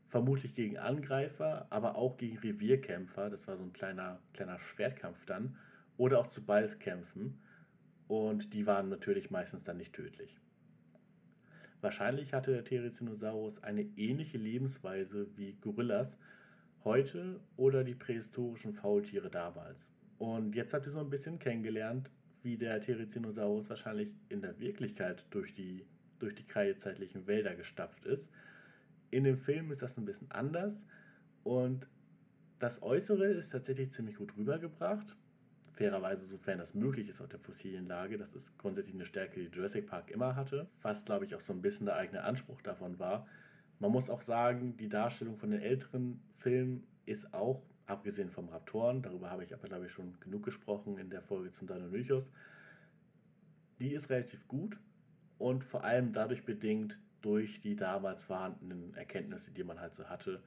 Vermutlich 0.09 0.57
gegen 0.57 0.79
Angreifer, 0.79 1.69
aber 1.71 1.95
auch 1.95 2.17
gegen 2.17 2.37
Revierkämpfer. 2.39 3.31
Das 3.31 3.47
war 3.47 3.57
so 3.57 3.63
ein 3.63 3.73
kleiner, 3.73 4.19
kleiner 4.33 4.59
Schwertkampf 4.59 5.25
dann. 5.27 5.57
Oder 5.97 6.19
auch 6.19 6.27
zu 6.27 6.45
Balzkämpfen. 6.45 7.39
Und 8.09 8.53
die 8.53 8.67
waren 8.67 8.89
natürlich 8.89 9.31
meistens 9.31 9.65
dann 9.65 9.79
nicht 9.79 9.93
tödlich. 9.93 10.39
Wahrscheinlich 11.81 12.33
hatte 12.33 12.53
der 12.53 12.65
Therizinosaurus 12.65 13.63
eine 13.63 13.83
ähnliche 13.97 14.39
Lebensweise 14.39 15.27
wie 15.37 15.53
Gorillas 15.61 16.19
heute 16.83 17.41
oder 17.57 17.85
die 17.85 17.95
prähistorischen 17.95 18.73
Faultiere 18.73 19.31
damals. 19.31 19.87
Und 20.19 20.55
jetzt 20.55 20.73
habt 20.73 20.87
ihr 20.87 20.93
so 20.93 21.01
ein 21.01 21.11
bisschen 21.11 21.39
kennengelernt, 21.39 22.11
wie 22.43 22.57
der 22.57 22.81
Therizinosaurus 22.81 23.69
wahrscheinlich 23.71 24.11
in 24.29 24.43
der 24.43 24.59
Wirklichkeit 24.59 25.27
durch 25.31 25.55
die, 25.55 25.85
durch 26.19 26.35
die 26.35 26.47
kreidezeitlichen 26.47 27.27
Wälder 27.27 27.55
gestapft 27.55 28.05
ist. 28.05 28.31
In 29.11 29.25
dem 29.25 29.39
Film 29.39 29.71
ist 29.71 29.83
das 29.83 29.99
ein 29.99 30.05
bisschen 30.05 30.31
anders 30.31 30.87
und 31.43 31.87
das 32.59 32.83
Äußere 32.83 33.27
ist 33.27 33.51
tatsächlich 33.51 33.91
ziemlich 33.91 34.17
gut 34.17 34.37
rübergebracht 34.37 35.17
fairerweise, 35.75 36.27
sofern 36.27 36.59
das 36.59 36.75
möglich 36.75 37.09
ist, 37.09 37.21
auf 37.21 37.29
der 37.29 37.41
Fossilienlage. 37.41 38.17
Das 38.17 38.33
ist 38.33 38.57
grundsätzlich 38.59 38.95
eine 38.95 39.07
Stärke, 39.07 39.41
die 39.41 39.55
Jurassic 39.55 39.87
Park 39.87 40.11
immer 40.11 40.37
hatte, 40.37 40.69
was, 40.83 41.05
glaube 41.05 41.25
ich, 41.25 41.35
auch 41.35 41.41
so 41.41 41.53
ein 41.53 41.63
bisschen 41.63 41.87
der 41.87 41.97
eigene 41.97 42.23
Anspruch 42.23 42.63
davon 42.63 42.99
war. 42.99 43.27
Man 43.81 43.91
muss 43.91 44.09
auch 44.09 44.21
sagen, 44.21 44.77
die 44.77 44.89
Darstellung 44.89 45.37
von 45.37 45.51
den 45.51 45.61
älteren 45.61 46.23
Filmen 46.35 46.87
ist 47.07 47.35
auch, 47.35 47.63
abgesehen 47.87 48.31
vom 48.31 48.49
Raptoren, 48.49 49.03
darüber 49.03 49.31
habe 49.31 49.45
ich 49.45 49.53
aber, 49.53 49.69
glaube 49.69 49.87
ich, 49.87 49.93
schon 49.93 50.19
genug 50.21 50.45
gesprochen 50.45 50.97
in 50.97 51.11
der 51.11 51.23
Folge 51.23 51.51
zum 51.51 51.67
Deinonychus, 51.67 52.31
die 53.81 53.93
ist 53.93 54.11
relativ 54.11 54.47
gut 54.49 54.79
und 55.39 55.65
vor 55.65 55.85
allem 55.85 56.13
dadurch 56.13 56.45
bedingt 56.45 56.99
durch 57.21 57.61
die 57.61 57.77
damals 57.77 58.25
vorhandenen 58.25 58.95
Erkenntnisse, 58.95 59.51
die 59.51 59.65
man 59.65 59.81
halt 59.81 59.95
so 59.95 60.05
hatte. 60.05 60.43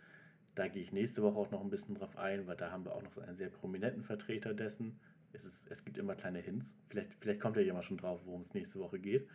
Da 0.56 0.68
gehe 0.68 0.82
ich 0.82 0.92
nächste 0.92 1.22
Woche 1.22 1.38
auch 1.38 1.52
noch 1.52 1.62
ein 1.62 1.70
bisschen 1.70 1.96
drauf 1.96 2.18
ein, 2.18 2.48
weil 2.48 2.56
da 2.56 2.72
haben 2.72 2.86
wir 2.86 2.96
auch 2.96 3.04
noch 3.04 3.18
einen 3.18 3.36
sehr 3.36 3.50
prominenten 3.50 4.04
Vertreter 4.04 4.54
dessen, 4.54 5.00
es, 5.34 5.46
ist, 5.46 5.68
es 5.70 5.84
gibt 5.84 5.98
immer 5.98 6.16
kleine 6.16 6.40
Hints. 6.40 6.76
Vielleicht, 6.90 7.14
vielleicht 7.20 7.40
kommt 7.40 7.56
ja 7.58 7.62
jemand 7.62 7.86
schon 7.86 7.98
drauf, 7.98 8.22
worum 8.26 8.42
es 8.42 8.54
nächste 8.54 8.80
Woche 8.80 9.00
geht. 9.00 9.28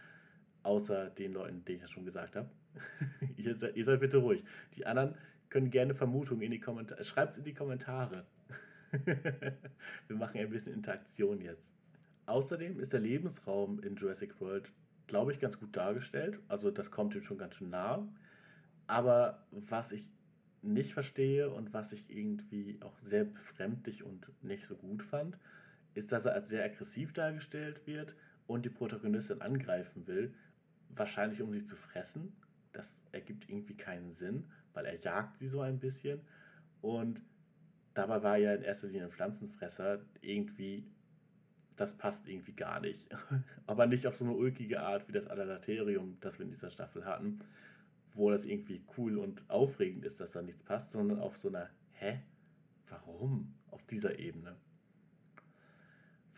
Außer 0.62 1.10
den 1.10 1.32
Leuten, 1.32 1.64
denen 1.64 1.76
ich 1.76 1.82
ja 1.82 1.88
schon 1.88 2.04
gesagt 2.04 2.36
habe. 2.36 2.48
ihr, 3.36 3.54
seid, 3.54 3.76
ihr 3.76 3.84
seid 3.84 4.00
bitte 4.00 4.18
ruhig. 4.18 4.44
Die 4.76 4.86
anderen 4.86 5.14
können 5.48 5.70
gerne 5.70 5.94
Vermutungen 5.94 6.42
in 6.42 6.50
die 6.52 6.60
Kommentare. 6.60 7.04
Schreibt 7.04 7.32
es 7.32 7.38
in 7.38 7.44
die 7.44 7.54
Kommentare. 7.54 8.26
Wir 10.06 10.16
machen 10.16 10.40
ein 10.40 10.50
bisschen 10.50 10.74
Interaktion 10.74 11.40
jetzt. 11.40 11.72
Außerdem 12.26 12.78
ist 12.78 12.92
der 12.92 13.00
Lebensraum 13.00 13.82
in 13.82 13.96
Jurassic 13.96 14.40
World, 14.40 14.70
glaube 15.06 15.32
ich, 15.32 15.40
ganz 15.40 15.58
gut 15.58 15.76
dargestellt. 15.76 16.38
Also 16.48 16.70
das 16.70 16.90
kommt 16.90 17.14
ihm 17.14 17.22
schon 17.22 17.38
ganz 17.38 17.56
schön 17.56 17.70
nah. 17.70 18.06
Aber 18.86 19.44
was 19.50 19.92
ich 19.92 20.04
nicht 20.62 20.92
verstehe 20.92 21.50
und 21.50 21.74
was 21.74 21.92
ich 21.92 22.08
irgendwie 22.08 22.78
auch 22.80 22.96
sehr 22.98 23.24
befremdlich 23.24 24.04
und 24.04 24.30
nicht 24.42 24.64
so 24.64 24.76
gut 24.76 25.02
fand, 25.02 25.36
ist, 25.94 26.12
dass 26.12 26.24
er 26.24 26.34
als 26.34 26.48
sehr 26.48 26.64
aggressiv 26.64 27.12
dargestellt 27.12 27.86
wird 27.86 28.14
und 28.46 28.64
die 28.64 28.70
Protagonistin 28.70 29.42
angreifen 29.42 30.06
will, 30.06 30.34
wahrscheinlich 30.90 31.40
um 31.42 31.52
sie 31.52 31.64
zu 31.64 31.76
fressen. 31.76 32.32
Das 32.72 32.98
ergibt 33.12 33.48
irgendwie 33.48 33.76
keinen 33.76 34.12
Sinn, 34.12 34.44
weil 34.72 34.86
er 34.86 34.98
jagt 34.98 35.36
sie 35.36 35.48
so 35.48 35.60
ein 35.60 35.78
bisschen 35.78 36.20
und 36.80 37.20
dabei 37.94 38.22
war 38.22 38.36
ja 38.36 38.54
in 38.54 38.62
erster 38.62 38.88
Linie 38.88 39.04
ein 39.04 39.12
Pflanzenfresser. 39.12 40.00
Irgendwie, 40.20 40.84
das 41.76 41.96
passt 41.96 42.28
irgendwie 42.28 42.54
gar 42.54 42.80
nicht. 42.80 43.08
Aber 43.66 43.86
nicht 43.86 44.06
auf 44.06 44.16
so 44.16 44.24
eine 44.24 44.34
ulkige 44.34 44.82
Art 44.82 45.08
wie 45.08 45.12
das 45.12 45.26
Alalaterium, 45.26 46.18
das 46.20 46.38
wir 46.38 46.44
in 46.44 46.50
dieser 46.50 46.70
Staffel 46.70 47.04
hatten, 47.04 47.40
wo 48.14 48.30
das 48.30 48.44
irgendwie 48.44 48.84
cool 48.96 49.18
und 49.18 49.48
aufregend 49.48 50.04
ist, 50.04 50.20
dass 50.20 50.32
da 50.32 50.42
nichts 50.42 50.62
passt, 50.62 50.92
sondern 50.92 51.18
auf 51.20 51.36
so 51.36 51.48
einer, 51.48 51.70
hä? 51.92 52.20
Warum? 52.88 53.54
Auf 53.70 53.86
dieser 53.86 54.18
Ebene. 54.18 54.56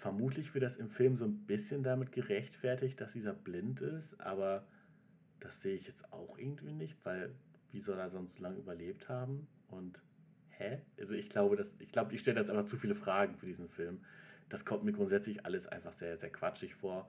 Vermutlich 0.04 0.52
wird 0.52 0.62
das 0.62 0.76
im 0.76 0.90
Film 0.90 1.16
so 1.16 1.25
ein 1.25 1.46
bisschen 1.46 1.82
damit 1.82 2.12
gerechtfertigt, 2.12 3.00
dass 3.00 3.14
dieser 3.14 3.32
blind 3.32 3.80
ist, 3.80 4.20
aber 4.20 4.66
das 5.40 5.62
sehe 5.62 5.76
ich 5.76 5.87
jetzt 5.87 6.12
auch 6.12 6.37
irgendwie 6.37 6.75
nicht, 6.75 6.99
weil 7.04 7.34
wie 7.73 7.80
soll 7.80 7.99
er 7.99 8.11
sonst 8.11 8.37
so 8.37 8.42
lange 8.42 8.58
überlebt 8.58 9.08
haben? 9.08 9.46
Und 9.68 9.99
hä? 10.50 10.82
Also 11.00 11.14
ich 11.14 11.30
glaube, 11.30 11.56
dass, 11.56 11.80
ich 11.80 11.90
glaube, 11.90 12.12
ich 12.12 12.20
stelle 12.20 12.38
jetzt 12.38 12.50
einfach 12.50 12.66
zu 12.66 12.76
viele 12.76 12.94
Fragen 12.94 13.34
für 13.38 13.46
diesen 13.46 13.70
Film. 13.70 14.04
Das 14.50 14.66
kommt 14.66 14.84
mir 14.84 14.92
grundsätzlich 14.92 15.46
alles 15.46 15.66
einfach 15.68 15.94
sehr, 15.94 16.18
sehr 16.18 16.28
quatschig 16.28 16.75
vor. 16.75 17.08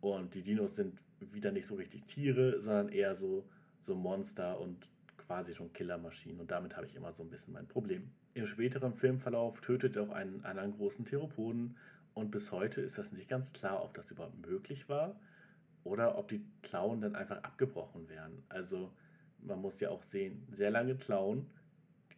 Und 0.00 0.32
die 0.34 0.42
Dinos 0.42 0.76
sind 0.76 0.96
wieder 1.18 1.50
nicht 1.50 1.66
so 1.66 1.74
richtig 1.74 2.04
Tiere, 2.04 2.60
sondern 2.60 2.88
eher 2.90 3.16
so, 3.16 3.48
so 3.82 3.96
Monster 3.96 4.60
und 4.60 4.86
quasi 5.16 5.56
schon 5.56 5.72
Killermaschinen. 5.72 6.38
Und 6.38 6.52
damit 6.52 6.76
habe 6.76 6.86
ich 6.86 6.94
immer 6.94 7.12
so 7.12 7.24
ein 7.24 7.30
bisschen 7.30 7.52
mein 7.52 7.66
Problem. 7.66 8.12
Im 8.34 8.46
späteren 8.46 8.94
Filmverlauf 8.94 9.60
tötet 9.60 9.96
er 9.96 10.04
auch 10.04 10.10
einen 10.10 10.44
anderen 10.44 10.70
großen 10.76 11.04
Theropoden 11.04 11.76
und 12.14 12.30
bis 12.30 12.52
heute 12.52 12.80
ist 12.80 12.98
das 12.98 13.12
nicht 13.12 13.28
ganz 13.28 13.52
klar, 13.52 13.84
ob 13.84 13.94
das 13.94 14.10
überhaupt 14.10 14.44
möglich 14.46 14.88
war 14.88 15.18
oder 15.84 16.18
ob 16.18 16.28
die 16.28 16.44
Klauen 16.62 17.00
dann 17.00 17.14
einfach 17.14 17.42
abgebrochen 17.42 18.08
wären. 18.08 18.42
Also 18.48 18.92
man 19.40 19.60
muss 19.60 19.80
ja 19.80 19.90
auch 19.90 20.02
sehen, 20.02 20.46
sehr 20.50 20.70
lange 20.70 20.96
Klauen, 20.96 21.46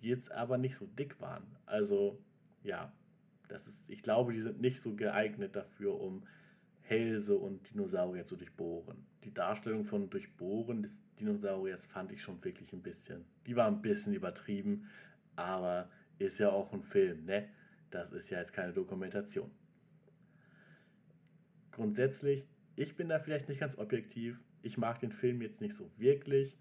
die 0.00 0.08
jetzt 0.08 0.32
aber 0.32 0.58
nicht 0.58 0.76
so 0.76 0.86
dick 0.86 1.20
waren. 1.20 1.44
Also 1.66 2.18
ja, 2.62 2.92
das 3.48 3.66
ist, 3.66 3.90
ich 3.90 4.02
glaube, 4.02 4.32
die 4.32 4.40
sind 4.40 4.60
nicht 4.60 4.80
so 4.80 4.94
geeignet 4.94 5.56
dafür, 5.56 6.00
um 6.00 6.26
Hälse 6.80 7.36
und 7.36 7.70
Dinosaurier 7.70 8.24
zu 8.24 8.36
durchbohren. 8.36 9.06
Die 9.24 9.34
Darstellung 9.34 9.84
von 9.84 10.10
Durchbohren 10.10 10.82
des 10.82 11.02
Dinosauriers 11.20 11.86
fand 11.86 12.10
ich 12.10 12.22
schon 12.22 12.42
wirklich 12.42 12.72
ein 12.72 12.82
bisschen. 12.82 13.24
Die 13.46 13.54
war 13.54 13.66
ein 13.66 13.82
bisschen 13.82 14.14
übertrieben, 14.14 14.88
aber 15.36 15.88
ist 16.18 16.38
ja 16.38 16.50
auch 16.50 16.72
ein 16.72 16.82
Film, 16.82 17.26
ne? 17.26 17.48
Das 17.90 18.12
ist 18.12 18.30
ja 18.30 18.38
jetzt 18.38 18.52
keine 18.52 18.72
Dokumentation 18.72 19.50
grundsätzlich, 21.80 22.46
ich 22.76 22.94
bin 22.94 23.08
da 23.08 23.18
vielleicht 23.18 23.48
nicht 23.48 23.58
ganz 23.58 23.78
objektiv. 23.78 24.38
Ich 24.60 24.76
mag 24.76 25.00
den 25.00 25.12
Film 25.12 25.40
jetzt 25.40 25.62
nicht 25.62 25.74
so 25.74 25.90
wirklich. 25.96 26.58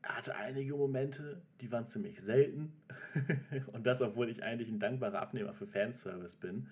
Er 0.00 0.16
hatte 0.16 0.36
einige 0.36 0.76
Momente, 0.76 1.42
die 1.60 1.72
waren 1.72 1.88
ziemlich 1.88 2.20
selten. 2.20 2.72
Und 3.72 3.84
das, 3.84 4.00
obwohl 4.00 4.28
ich 4.30 4.44
eigentlich 4.44 4.68
ein 4.68 4.78
dankbarer 4.78 5.20
Abnehmer 5.20 5.54
für 5.54 5.66
Fanservice 5.66 6.36
bin. 6.36 6.68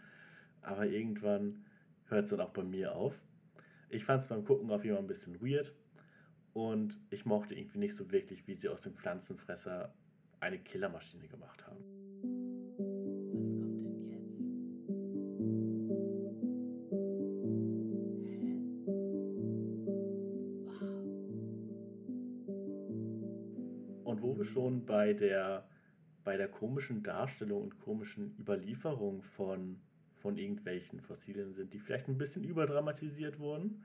Aber 0.62 0.86
irgendwann 0.86 1.64
hört 2.04 2.26
es 2.26 2.30
dann 2.30 2.40
auch 2.40 2.52
bei 2.52 2.62
mir 2.62 2.94
auf. 2.94 3.20
Ich 3.88 4.04
fand 4.04 4.22
es 4.22 4.28
beim 4.28 4.44
Gucken 4.44 4.70
auf 4.70 4.84
jeden 4.84 4.94
Fall 4.94 5.04
ein 5.04 5.08
bisschen 5.08 5.40
weird. 5.40 5.74
Und 6.52 6.96
ich 7.10 7.26
mochte 7.26 7.56
irgendwie 7.56 7.80
nicht 7.80 7.96
so 7.96 8.12
wirklich, 8.12 8.46
wie 8.46 8.54
sie 8.54 8.68
aus 8.68 8.82
dem 8.82 8.94
Pflanzenfresser 8.94 9.92
eine 10.38 10.60
Killermaschine 10.60 11.26
gemacht 11.26 11.66
haben. 11.66 12.05
Schon 24.44 24.86
bei 24.86 25.12
der, 25.12 25.66
bei 26.24 26.36
der 26.36 26.48
komischen 26.48 27.02
Darstellung 27.02 27.62
und 27.62 27.78
komischen 27.80 28.36
Überlieferung 28.38 29.22
von, 29.22 29.80
von 30.16 30.36
irgendwelchen 30.36 31.00
Fossilien 31.00 31.52
sind, 31.52 31.72
die 31.72 31.78
vielleicht 31.78 32.08
ein 32.08 32.18
bisschen 32.18 32.44
überdramatisiert 32.44 33.38
wurden. 33.38 33.84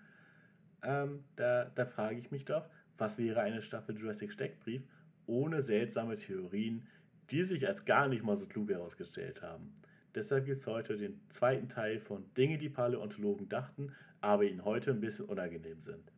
Ähm, 0.83 1.23
da, 1.35 1.65
da 1.65 1.85
frage 1.85 2.17
ich 2.17 2.31
mich 2.31 2.45
doch, 2.45 2.67
was 2.97 3.17
wäre 3.17 3.41
eine 3.41 3.61
Staffel 3.61 3.97
Jurassic 3.97 4.31
Steckbrief 4.31 4.83
ohne 5.27 5.61
seltsame 5.61 6.15
Theorien, 6.15 6.87
die 7.29 7.43
sich 7.43 7.67
als 7.67 7.85
gar 7.85 8.07
nicht 8.07 8.23
mal 8.23 8.37
so 8.37 8.45
klug 8.45 8.69
herausgestellt 8.69 9.41
haben. 9.41 9.73
Deshalb 10.13 10.45
gibt 10.45 10.57
es 10.57 10.67
heute 10.67 10.97
den 10.97 11.21
zweiten 11.29 11.69
Teil 11.69 11.99
von 11.99 12.25
Dinge, 12.35 12.57
die 12.57 12.69
Paläontologen 12.69 13.47
dachten, 13.47 13.93
aber 14.19 14.43
ihnen 14.43 14.65
heute 14.65 14.91
ein 14.91 14.99
bisschen 14.99 15.25
unangenehm 15.25 15.79
sind. 15.79 16.11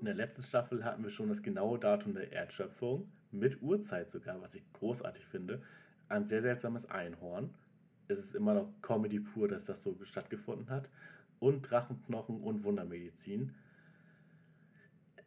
In 0.00 0.06
der 0.06 0.14
letzten 0.14 0.42
Staffel 0.42 0.82
hatten 0.82 1.04
wir 1.04 1.10
schon 1.10 1.28
das 1.28 1.42
genaue 1.42 1.78
Datum 1.78 2.14
der 2.14 2.32
Erdschöpfung, 2.32 3.06
mit 3.32 3.60
Uhrzeit 3.60 4.10
sogar, 4.10 4.40
was 4.40 4.54
ich 4.54 4.62
großartig 4.72 5.26
finde. 5.26 5.60
Ein 6.08 6.26
sehr 6.26 6.40
seltsames 6.40 6.86
Einhorn. 6.86 7.50
Es 8.08 8.18
ist 8.18 8.34
immer 8.34 8.54
noch 8.54 8.72
Comedy 8.80 9.20
pur, 9.20 9.46
dass 9.46 9.66
das 9.66 9.82
so 9.82 9.94
stattgefunden 10.04 10.70
hat. 10.70 10.88
Und 11.38 11.70
Drachenknochen 11.70 12.40
und 12.40 12.64
Wundermedizin. 12.64 13.54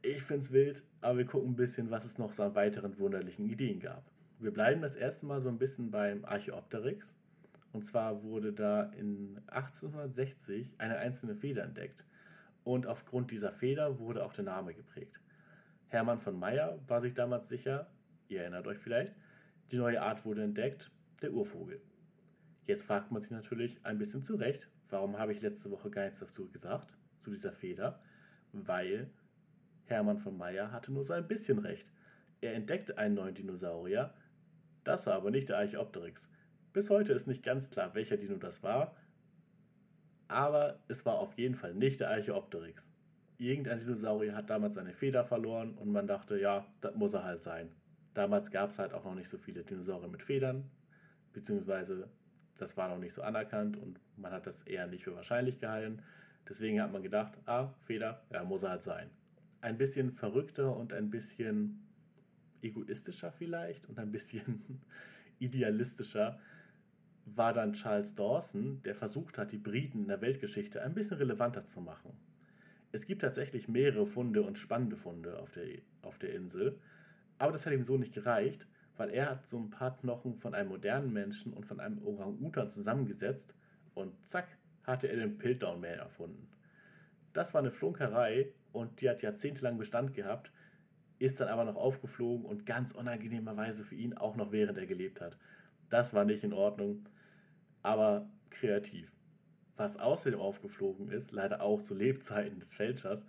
Ich 0.02 0.24
finde 0.24 0.42
es 0.42 0.52
wild, 0.52 0.82
aber 1.02 1.20
wir 1.20 1.26
gucken 1.28 1.52
ein 1.52 1.56
bisschen, 1.56 1.92
was 1.92 2.04
es 2.04 2.18
noch 2.18 2.34
so 2.34 2.42
an 2.42 2.56
weiteren 2.56 2.98
wunderlichen 2.98 3.46
Ideen 3.46 3.80
gab. 3.80 4.04
Wir 4.40 4.52
bleiben 4.52 4.82
das 4.82 4.96
erste 4.96 5.28
Mal 5.28 5.44
so 5.44 5.50
ein 5.50 5.60
bisschen 5.60 5.92
beim 5.92 6.26
Archaeopteryx. 6.26 7.14
Und 7.74 7.86
zwar 7.86 8.24
wurde 8.24 8.52
da 8.54 8.86
in 8.98 9.40
1860 9.48 10.74
eine 10.80 10.98
einzelne 10.98 11.36
Feder 11.36 11.64
entdeckt 11.64 12.06
und 12.64 12.88
aufgrund 12.88 13.32
dieser 13.32 13.52
Feder 13.52 14.00
wurde 14.00 14.26
auch 14.26 14.34
der 14.34 14.46
Name 14.46 14.74
geprägt. 14.74 15.20
Hermann 15.88 16.20
von 16.20 16.38
Meyer 16.38 16.80
war 16.88 17.02
sich 17.02 17.14
damals 17.14 17.50
sicher, 17.50 17.92
ihr 18.28 18.42
erinnert 18.42 18.68
euch 18.68 18.80
vielleicht, 18.80 19.14
die 19.72 19.78
neue 19.78 20.02
Art 20.02 20.26
wurde 20.26 20.44
entdeckt, 20.44 20.92
der 21.22 21.34
Urvogel. 21.34 21.82
Jetzt 22.66 22.84
fragt 22.84 23.12
man 23.12 23.22
sich 23.22 23.32
natürlich 23.32 23.86
ein 23.86 23.98
bisschen 23.98 24.24
zurecht, 24.24 24.70
warum 24.90 25.20
habe 25.20 25.34
ich 25.34 25.42
letzte 25.42 25.72
Woche 25.72 25.90
gar 25.90 26.04
nichts 26.04 26.20
dazu 26.20 26.50
gesagt, 26.50 26.94
zu 27.18 27.32
dieser 27.32 27.52
Feder? 27.52 28.02
Weil 28.52 29.10
Hermann 29.86 30.20
von 30.20 30.38
Meyer 30.38 30.72
hatte 30.72 30.92
nur 30.94 31.04
so 31.04 31.14
ein 31.14 31.28
bisschen 31.28 31.60
recht. 31.60 31.88
Er 32.42 32.54
entdeckte 32.54 32.98
einen 32.98 33.16
neuen 33.16 33.36
Dinosaurier, 33.36 34.14
das 34.84 35.08
war 35.08 35.16
aber 35.16 35.32
nicht 35.32 35.50
der 35.50 35.60
Archaeopteryx. 35.60 36.30
Bis 36.74 36.90
heute 36.90 37.14
ist 37.14 37.28
nicht 37.28 37.44
ganz 37.44 37.70
klar, 37.70 37.94
welcher 37.96 38.18
Dino 38.18 38.36
das 38.36 38.64
war, 38.64 38.96
aber 40.28 40.80
es 40.88 41.06
war 41.06 41.16
auf 41.16 41.38
jeden 41.38 41.56
Fall 41.56 41.74
nicht 41.74 42.00
der 42.00 42.10
Archaeopteryx. 42.10 42.90
Irgendein 43.38 43.80
Dinosaurier 43.80 44.36
hat 44.36 44.50
damals 44.50 44.76
seine 44.76 44.94
Feder 44.94 45.26
verloren 45.26 45.74
und 45.76 45.92
man 45.92 46.08
dachte, 46.08 46.40
ja, 46.40 46.66
das 46.82 46.96
muss 46.96 47.14
er 47.14 47.24
halt 47.24 47.42
sein. 47.42 47.70
Damals 48.14 48.52
gab 48.52 48.70
es 48.70 48.80
halt 48.80 48.94
auch 48.94 49.04
noch 49.04 49.16
nicht 49.16 49.30
so 49.30 49.38
viele 49.38 49.64
Dinosaurier 49.64 50.08
mit 50.08 50.22
Federn, 50.22 50.70
beziehungsweise 51.34 52.10
das 52.58 52.78
war 52.78 52.90
noch 52.90 53.00
nicht 53.00 53.14
so 53.14 53.22
anerkannt 53.22 53.78
und 53.78 54.00
man 54.18 54.32
hat 54.32 54.46
das 54.48 54.64
eher 54.64 54.88
nicht 54.88 55.04
für 55.04 55.16
wahrscheinlich 55.16 55.60
gehalten. 55.60 56.02
Deswegen 56.48 56.82
hat 56.82 56.92
man 56.92 57.04
gedacht, 57.04 57.34
ah, 57.46 57.74
Feder, 57.86 58.24
ja, 58.32 58.44
muss 58.44 58.64
er 58.64 58.72
halt 58.72 58.84
sein. 58.84 59.10
Ein 59.62 59.78
bisschen 59.78 60.12
verrückter 60.12 60.76
und 60.76 60.94
ein 60.94 61.10
bisschen 61.10 61.88
egoistischer 62.62 63.32
vielleicht 63.32 63.88
und 63.90 64.00
ein 64.00 64.12
bisschen 64.12 64.82
idealistischer 65.40 66.40
war 67.26 67.54
dann 67.54 67.74
Charles 67.74 68.16
Dawson, 68.16 68.82
der 68.84 68.96
versucht 68.96 69.38
hat, 69.38 69.52
die 69.52 69.58
Briten 69.58 70.02
in 70.02 70.08
der 70.08 70.22
Weltgeschichte 70.22 70.82
ein 70.82 70.94
bisschen 70.94 71.18
relevanter 71.18 71.66
zu 71.66 71.82
machen. 71.82 72.12
Es 72.92 73.08
gibt 73.08 73.22
tatsächlich 73.22 73.68
mehrere 73.68 74.06
Funde 74.06 74.44
und 74.44 74.58
spannende 74.58 74.98
Funde 74.98 75.40
auf 75.40 75.52
der, 75.52 75.66
auf 76.02 76.20
der 76.20 76.34
Insel, 76.34 76.80
aber 77.38 77.52
das 77.52 77.66
hat 77.66 77.74
ihm 77.74 77.86
so 77.86 77.98
nicht 77.98 78.14
gereicht, 78.14 78.68
weil 78.98 79.10
er 79.10 79.32
hat 79.32 79.48
so 79.48 79.58
ein 79.58 79.70
paar 79.70 79.98
Knochen 79.98 80.36
von 80.36 80.54
einem 80.54 80.70
modernen 80.70 81.12
Menschen 81.12 81.54
und 81.54 81.66
von 81.66 81.80
einem 81.80 82.04
Orang-Utan 82.06 82.70
zusammengesetzt 82.70 83.56
und 83.96 84.14
zack, 84.28 84.48
hatte 84.84 85.08
er 85.08 85.16
den 85.16 85.38
Piltdown 85.38 85.82
Man 85.82 85.92
erfunden. 85.92 86.48
Das 87.32 87.54
war 87.54 87.62
eine 87.62 87.72
Flunkerei 87.72 88.52
und 88.72 89.02
die 89.02 89.10
hat 89.10 89.22
jahrzehntelang 89.22 89.78
Bestand 89.78 90.14
gehabt, 90.14 90.52
ist 91.20 91.40
dann 91.40 91.48
aber 91.48 91.64
noch 91.64 91.76
aufgeflogen 91.76 92.46
und 92.46 92.66
ganz 92.66 92.92
unangenehmerweise 92.92 93.84
für 93.84 93.96
ihn 93.96 94.14
auch 94.14 94.36
noch 94.36 94.52
während 94.52 94.78
er 94.78 94.86
gelebt 94.86 95.22
hat. 95.22 95.38
Das 95.90 96.14
war 96.14 96.26
nicht 96.26 96.44
in 96.44 96.54
Ordnung, 96.54 97.06
aber 97.84 98.30
kreativ. 98.50 99.12
Was 99.76 99.98
außerdem 99.98 100.40
aufgeflogen 100.40 101.10
ist, 101.10 101.32
leider 101.32 101.62
auch 101.62 101.82
zu 101.82 101.96
Lebzeiten 101.96 102.60
des 102.60 102.74
Fälschers, 102.74 103.26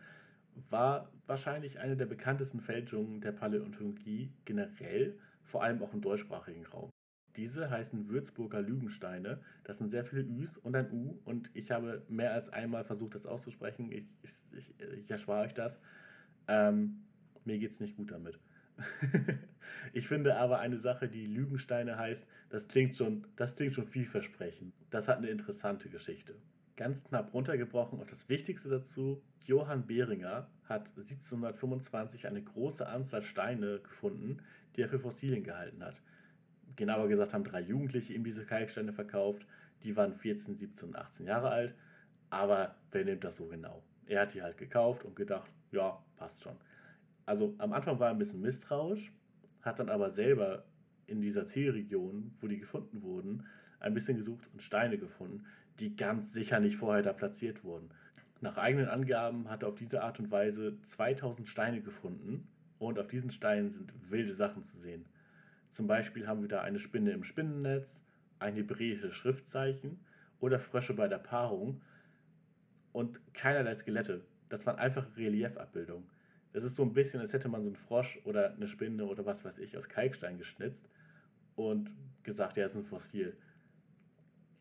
war 0.70 1.10
wahrscheinlich 1.26 1.78
eine 1.78 1.96
der 1.96 2.06
bekanntesten 2.06 2.60
Fälschungen 2.60 3.20
der 3.20 3.32
Paläontologie 3.32 4.32
generell, 4.44 5.18
vor 5.42 5.62
allem 5.62 5.82
auch 5.82 5.92
im 5.92 6.00
deutschsprachigen 6.00 6.66
Raum. 6.66 6.90
Diese 7.36 7.68
heißen 7.68 8.08
Würzburger 8.08 8.60
Lügensteine. 8.60 9.40
Das 9.64 9.78
sind 9.78 9.88
sehr 9.88 10.04
viele 10.04 10.22
Üs 10.22 10.56
und 10.56 10.76
ein 10.76 10.92
U 10.92 11.18
und 11.24 11.50
ich 11.54 11.72
habe 11.72 12.04
mehr 12.08 12.32
als 12.32 12.48
einmal 12.48 12.84
versucht, 12.84 13.16
das 13.16 13.26
auszusprechen. 13.26 13.90
Ich, 13.90 14.06
ich, 14.22 14.74
ich, 14.78 15.10
erspare 15.10 15.46
euch 15.46 15.54
das. 15.54 15.80
Ähm, 16.46 17.02
mir 17.44 17.58
geht 17.58 17.72
es 17.72 17.80
nicht 17.80 17.96
gut 17.96 18.12
damit. 18.12 18.38
ich 19.92 20.08
finde 20.08 20.36
aber 20.36 20.58
eine 20.58 20.78
Sache, 20.78 21.08
die 21.08 21.26
Lügensteine 21.26 21.98
heißt, 21.98 22.26
das 22.50 22.68
klingt 22.68 22.96
schon, 22.96 23.26
das 23.36 23.56
klingt 23.56 23.74
schon 23.74 23.86
vielversprechend. 23.86 24.74
Das 24.90 25.08
hat 25.08 25.18
eine 25.18 25.28
interessante 25.28 25.88
Geschichte. 25.88 26.34
Ganz 26.76 27.04
knapp 27.04 27.32
runtergebrochen 27.32 28.00
auf 28.00 28.06
das 28.06 28.28
Wichtigste 28.28 28.68
dazu, 28.68 29.22
Johann 29.46 29.86
Behringer 29.86 30.48
hat 30.68 30.88
1725 30.96 32.26
eine 32.26 32.42
große 32.42 32.86
Anzahl 32.88 33.22
Steine 33.22 33.80
gefunden, 33.80 34.38
die 34.74 34.82
er 34.82 34.88
für 34.88 34.98
Fossilien 34.98 35.44
gehalten 35.44 35.84
hat. 35.84 36.00
Genauer 36.76 37.08
gesagt 37.08 37.32
haben 37.32 37.44
drei 37.44 37.60
Jugendliche 37.60 38.14
ihm 38.14 38.24
diese 38.24 38.44
Kalksteine 38.44 38.92
verkauft. 38.92 39.46
Die 39.84 39.94
waren 39.96 40.14
14, 40.14 40.56
17 40.56 40.88
und 40.88 40.96
18 40.96 41.26
Jahre 41.26 41.50
alt. 41.50 41.74
Aber 42.30 42.74
wer 42.90 43.04
nimmt 43.04 43.22
das 43.22 43.36
so 43.36 43.46
genau? 43.46 43.82
Er 44.06 44.22
hat 44.22 44.34
die 44.34 44.42
halt 44.42 44.56
gekauft 44.58 45.04
und 45.04 45.14
gedacht, 45.14 45.50
ja, 45.70 46.02
passt 46.16 46.42
schon 46.42 46.56
also 47.26 47.54
am 47.58 47.72
Anfang 47.72 47.98
war 47.98 48.08
er 48.08 48.14
ein 48.14 48.18
bisschen 48.18 48.42
misstrauisch, 48.42 49.12
hat 49.62 49.78
dann 49.78 49.88
aber 49.88 50.10
selber 50.10 50.64
in 51.06 51.20
dieser 51.20 51.46
Zielregion, 51.46 52.34
wo 52.40 52.48
die 52.48 52.58
gefunden 52.58 53.02
wurden, 53.02 53.46
ein 53.80 53.94
bisschen 53.94 54.16
gesucht 54.16 54.48
und 54.52 54.62
Steine 54.62 54.98
gefunden, 54.98 55.44
die 55.80 55.96
ganz 55.96 56.32
sicher 56.32 56.60
nicht 56.60 56.76
vorher 56.76 57.02
da 57.02 57.12
platziert 57.12 57.64
wurden. 57.64 57.90
Nach 58.40 58.56
eigenen 58.56 58.88
Angaben 58.88 59.48
hat 59.48 59.62
er 59.62 59.68
auf 59.68 59.76
diese 59.76 60.02
Art 60.02 60.18
und 60.20 60.30
Weise 60.30 60.80
2000 60.82 61.48
Steine 61.48 61.80
gefunden 61.80 62.48
und 62.78 62.98
auf 62.98 63.06
diesen 63.06 63.30
Steinen 63.30 63.70
sind 63.70 63.92
wilde 64.10 64.34
Sachen 64.34 64.62
zu 64.62 64.78
sehen. 64.78 65.06
Zum 65.70 65.86
Beispiel 65.86 66.26
haben 66.26 66.42
wir 66.42 66.48
da 66.48 66.60
eine 66.60 66.78
Spinne 66.78 67.12
im 67.12 67.24
Spinnennetz, 67.24 68.02
ein 68.38 68.54
hebräisches 68.54 69.14
Schriftzeichen 69.14 69.98
oder 70.40 70.58
Frösche 70.58 70.94
bei 70.94 71.08
der 71.08 71.18
Paarung 71.18 71.80
und 72.92 73.20
keinerlei 73.34 73.74
Skelette. 73.74 74.24
Das 74.48 74.66
waren 74.66 74.78
einfach 74.78 75.06
Reliefabbildungen. 75.16 76.13
Das 76.54 76.62
ist 76.62 76.76
so 76.76 76.84
ein 76.84 76.92
bisschen, 76.92 77.20
als 77.20 77.32
hätte 77.32 77.48
man 77.48 77.62
so 77.62 77.66
einen 77.66 77.76
Frosch 77.76 78.20
oder 78.22 78.54
eine 78.54 78.68
Spinne 78.68 79.06
oder 79.06 79.26
was 79.26 79.44
weiß 79.44 79.58
ich 79.58 79.76
aus 79.76 79.88
Kalkstein 79.88 80.38
geschnitzt 80.38 80.88
und 81.56 81.90
gesagt, 82.22 82.56
ja, 82.56 82.64
ist 82.64 82.76
ein 82.76 82.84
Fossil. 82.84 83.36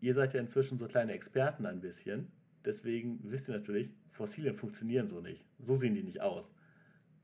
Ihr 0.02 0.16
seid 0.16 0.34
ja 0.34 0.40
inzwischen 0.40 0.80
so 0.80 0.88
kleine 0.88 1.14
Experten 1.14 1.68
ein 1.68 1.82
bisschen, 1.82 2.32
deswegen 2.66 3.20
wisst 3.24 3.48
ihr 3.48 3.54
natürlich, 3.54 3.92
Fossilien 4.10 4.56
funktionieren 4.56 5.08
so 5.08 5.22
nicht. 5.22 5.46
So 5.60 5.76
sehen 5.76 5.94
die 5.94 6.02
nicht 6.02 6.20
aus. 6.20 6.52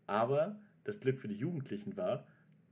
Aber 0.06 0.62
das 0.84 1.00
Glück 1.00 1.20
für 1.20 1.28
die 1.28 1.38
Jugendlichen 1.38 1.98
war, 1.98 2.28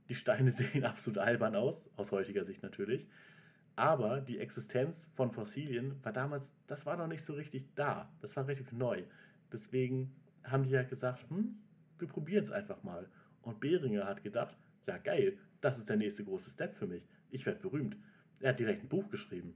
die 0.08 0.14
Steine 0.14 0.52
sehen 0.52 0.84
absolut 0.84 1.18
albern 1.18 1.56
aus, 1.56 1.90
aus 1.96 2.12
heutiger 2.12 2.44
Sicht 2.44 2.62
natürlich. 2.62 3.08
Aber 3.74 4.20
die 4.20 4.38
Existenz 4.38 5.10
von 5.16 5.32
Fossilien 5.32 5.96
war 6.04 6.12
damals, 6.12 6.56
das 6.68 6.86
war 6.86 6.96
noch 6.96 7.08
nicht 7.08 7.24
so 7.24 7.32
richtig 7.32 7.74
da. 7.74 8.08
Das 8.20 8.36
war 8.36 8.46
relativ 8.46 8.70
neu. 8.70 9.02
Deswegen 9.52 10.14
haben 10.44 10.62
die 10.62 10.70
ja 10.70 10.84
gesagt, 10.84 11.28
hm, 11.28 11.58
wir 12.00 12.08
probieren 12.08 12.44
es 12.44 12.50
einfach 12.50 12.82
mal. 12.82 13.08
Und 13.42 13.60
Behringer 13.60 14.06
hat 14.06 14.22
gedacht, 14.22 14.56
ja 14.86 14.98
geil, 14.98 15.38
das 15.60 15.78
ist 15.78 15.88
der 15.88 15.96
nächste 15.96 16.24
große 16.24 16.50
Step 16.50 16.74
für 16.74 16.86
mich. 16.86 17.06
Ich 17.30 17.46
werde 17.46 17.60
berühmt. 17.60 17.96
Er 18.40 18.50
hat 18.50 18.60
direkt 18.60 18.84
ein 18.84 18.88
Buch 18.88 19.08
geschrieben. 19.10 19.54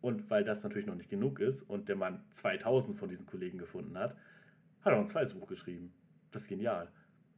Und 0.00 0.30
weil 0.30 0.44
das 0.44 0.62
natürlich 0.62 0.86
noch 0.86 0.94
nicht 0.94 1.10
genug 1.10 1.40
ist 1.40 1.62
und 1.62 1.88
der 1.88 1.96
Mann 1.96 2.22
2000 2.30 2.96
von 2.96 3.08
diesen 3.08 3.26
Kollegen 3.26 3.58
gefunden 3.58 3.98
hat, 3.98 4.12
hat 4.82 4.92
er 4.92 4.92
noch 4.92 5.00
ein 5.00 5.08
zweites 5.08 5.34
Buch 5.34 5.48
geschrieben. 5.48 5.92
Das 6.30 6.42
ist 6.42 6.48
genial. 6.48 6.88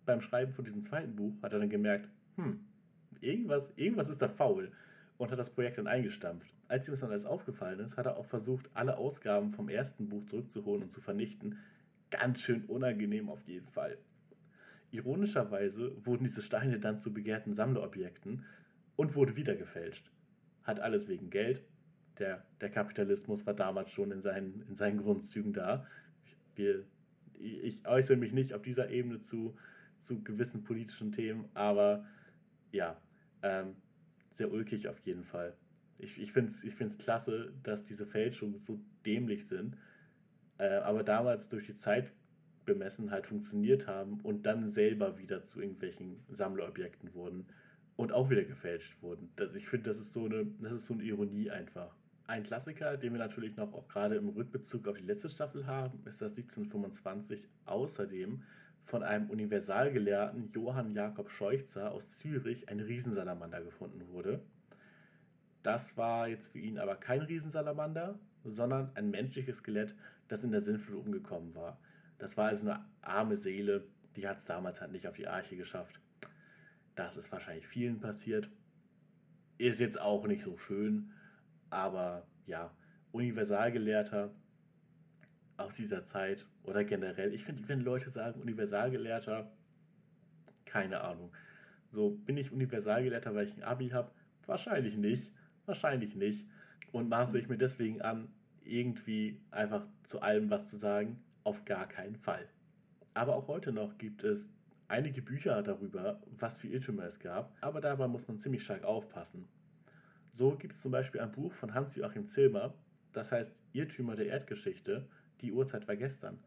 Beim 0.04 0.20
Schreiben 0.20 0.52
von 0.52 0.64
diesem 0.64 0.82
zweiten 0.82 1.16
Buch 1.16 1.34
hat 1.42 1.52
er 1.52 1.58
dann 1.58 1.70
gemerkt, 1.70 2.08
hm, 2.36 2.60
irgendwas, 3.20 3.72
irgendwas 3.76 4.08
ist 4.08 4.20
da 4.20 4.28
faul 4.28 4.72
und 5.16 5.30
hat 5.30 5.38
das 5.38 5.50
Projekt 5.50 5.78
dann 5.78 5.86
eingestampft. 5.86 6.52
Als 6.68 6.86
ihm 6.86 6.92
das 6.92 7.00
dann 7.00 7.10
alles 7.10 7.24
aufgefallen 7.24 7.80
ist, 7.80 7.96
hat 7.96 8.06
er 8.06 8.16
auch 8.16 8.24
versucht, 8.24 8.70
alle 8.74 8.96
Ausgaben 8.96 9.52
vom 9.52 9.68
ersten 9.68 10.08
Buch 10.08 10.24
zurückzuholen 10.26 10.82
und 10.84 10.92
zu 10.92 11.00
vernichten. 11.00 11.58
Ganz 12.10 12.40
schön 12.40 12.64
unangenehm 12.66 13.28
auf 13.28 13.42
jeden 13.46 13.68
Fall. 13.68 13.98
Ironischerweise 14.90 15.94
wurden 16.04 16.24
diese 16.24 16.42
Steine 16.42 16.80
dann 16.80 16.98
zu 16.98 17.12
begehrten 17.12 17.52
Sammlerobjekten 17.52 18.44
und 18.96 19.14
wurde 19.14 19.36
wieder 19.36 19.54
gefälscht. 19.54 20.10
Hat 20.64 20.80
alles 20.80 21.08
wegen 21.08 21.30
Geld. 21.30 21.62
Der, 22.18 22.44
der 22.60 22.70
Kapitalismus 22.70 23.46
war 23.46 23.54
damals 23.54 23.90
schon 23.90 24.10
in 24.10 24.20
seinen, 24.20 24.62
in 24.68 24.74
seinen 24.74 24.98
Grundzügen 24.98 25.52
da. 25.52 25.86
Wir, 26.54 26.84
ich 27.38 27.86
äußere 27.86 28.16
mich 28.16 28.32
nicht 28.32 28.52
auf 28.52 28.62
dieser 28.62 28.90
Ebene 28.90 29.20
zu, 29.20 29.56
zu 29.98 30.22
gewissen 30.22 30.64
politischen 30.64 31.12
Themen, 31.12 31.48
aber 31.54 32.04
ja, 32.72 33.00
ähm, 33.42 33.76
sehr 34.30 34.52
ulkig 34.52 34.88
auf 34.88 34.98
jeden 35.00 35.24
Fall. 35.24 35.54
Ich, 35.98 36.20
ich 36.20 36.32
finde 36.32 36.50
es 36.50 36.64
ich 36.64 36.74
find's 36.74 36.98
klasse, 36.98 37.52
dass 37.62 37.84
diese 37.84 38.06
Fälschungen 38.06 38.60
so 38.60 38.80
dämlich 39.04 39.46
sind. 39.46 39.76
Äh, 40.58 40.76
aber 40.78 41.02
damals 41.02 41.48
durch 41.48 41.66
die 41.66 41.76
Zeit 41.76 42.12
bemessen 42.64 43.10
halt 43.10 43.26
funktioniert 43.26 43.86
haben 43.86 44.20
und 44.22 44.46
dann 44.46 44.70
selber 44.70 45.18
wieder 45.18 45.44
zu 45.44 45.60
irgendwelchen 45.60 46.22
Sammlerobjekten 46.28 47.14
wurden 47.14 47.46
und 47.96 48.12
auch 48.12 48.30
wieder 48.30 48.44
gefälscht 48.44 49.00
wurden. 49.02 49.30
Das, 49.36 49.54
ich 49.54 49.68
finde, 49.68 49.90
das 49.90 49.98
ist 49.98 50.12
so 50.12 50.24
eine, 50.24 50.46
das 50.60 50.72
ist 50.72 50.86
so 50.86 50.94
eine 50.94 51.02
Ironie 51.02 51.50
einfach. 51.50 51.94
Ein 52.26 52.44
Klassiker, 52.44 52.96
den 52.96 53.12
wir 53.12 53.18
natürlich 53.18 53.56
noch 53.56 53.72
auch 53.72 53.88
gerade 53.88 54.14
im 54.14 54.28
Rückbezug 54.28 54.86
auf 54.86 54.96
die 54.96 55.04
letzte 55.04 55.28
Staffel 55.28 55.66
haben, 55.66 55.98
ist, 56.06 56.22
dass 56.22 56.36
1725 56.36 57.42
außerdem 57.66 58.42
von 58.84 59.02
einem 59.02 59.30
Universalgelehrten 59.30 60.50
Johann 60.52 60.92
Jakob 60.94 61.30
Scheuchzer 61.30 61.92
aus 61.92 62.18
Zürich 62.18 62.68
ein 62.68 62.80
Riesensalamander 62.80 63.62
gefunden 63.62 64.08
wurde. 64.08 64.40
Das 65.62 65.96
war 65.96 66.28
jetzt 66.28 66.52
für 66.52 66.58
ihn 66.58 66.78
aber 66.78 66.96
kein 66.96 67.20
Riesensalamander, 67.20 68.18
sondern 68.44 68.90
ein 68.94 69.10
menschliches 69.10 69.58
Skelett, 69.58 69.94
das 70.28 70.44
in 70.44 70.52
der 70.52 70.60
Sintflut 70.60 71.04
umgekommen 71.04 71.54
war. 71.54 71.78
Das 72.20 72.36
war 72.36 72.48
also 72.48 72.68
eine 72.68 72.84
arme 73.00 73.36
Seele, 73.38 73.86
die 74.14 74.28
hat 74.28 74.38
es 74.38 74.44
damals 74.44 74.80
halt 74.80 74.92
nicht 74.92 75.06
auf 75.06 75.16
die 75.16 75.26
Arche 75.26 75.56
geschafft. 75.56 75.98
Das 76.94 77.16
ist 77.16 77.32
wahrscheinlich 77.32 77.66
vielen 77.66 77.98
passiert. 77.98 78.50
Ist 79.56 79.80
jetzt 79.80 79.98
auch 79.98 80.26
nicht 80.26 80.42
so 80.42 80.58
schön, 80.58 81.12
aber 81.70 82.26
ja, 82.46 82.74
Universalgelehrter 83.12 84.34
aus 85.56 85.76
dieser 85.76 86.04
Zeit 86.04 86.44
oder 86.62 86.84
generell. 86.84 87.32
Ich 87.32 87.44
finde, 87.44 87.66
wenn 87.68 87.80
Leute 87.80 88.10
sagen 88.10 88.40
Universalgelehrter, 88.42 89.50
keine 90.66 91.00
Ahnung. 91.00 91.32
So, 91.90 92.10
bin 92.10 92.36
ich 92.36 92.52
Universalgelehrter, 92.52 93.34
weil 93.34 93.48
ich 93.48 93.56
ein 93.56 93.64
Abi 93.64 93.88
habe? 93.88 94.10
Wahrscheinlich 94.44 94.96
nicht. 94.96 95.32
Wahrscheinlich 95.64 96.14
nicht. 96.14 96.46
Und 96.92 97.08
maße 97.08 97.38
ich 97.38 97.48
mir 97.48 97.56
deswegen 97.56 98.02
an, 98.02 98.28
irgendwie 98.62 99.40
einfach 99.50 99.86
zu 100.02 100.20
allem 100.20 100.50
was 100.50 100.66
zu 100.66 100.76
sagen? 100.76 101.22
Auf 101.44 101.64
gar 101.64 101.86
keinen 101.88 102.16
Fall. 102.16 102.48
Aber 103.14 103.34
auch 103.34 103.48
heute 103.48 103.72
noch 103.72 103.98
gibt 103.98 104.24
es 104.24 104.52
einige 104.88 105.22
Bücher 105.22 105.62
darüber, 105.62 106.20
was 106.38 106.58
für 106.58 106.68
Irrtümer 106.68 107.04
es 107.04 107.18
gab, 107.18 107.56
aber 107.60 107.80
dabei 107.80 108.08
muss 108.08 108.28
man 108.28 108.38
ziemlich 108.38 108.64
stark 108.64 108.84
aufpassen. 108.84 109.48
So 110.32 110.56
gibt 110.56 110.74
es 110.74 110.82
zum 110.82 110.92
Beispiel 110.92 111.20
ein 111.20 111.32
Buch 111.32 111.52
von 111.54 111.74
Hans-Joachim 111.74 112.26
Zilmer, 112.26 112.74
das 113.12 113.32
heißt 113.32 113.54
Irrtümer 113.72 114.16
der 114.16 114.26
Erdgeschichte, 114.26 115.08
die 115.40 115.52
Uhrzeit 115.52 115.88
war 115.88 115.96
gestern. 115.96 116.38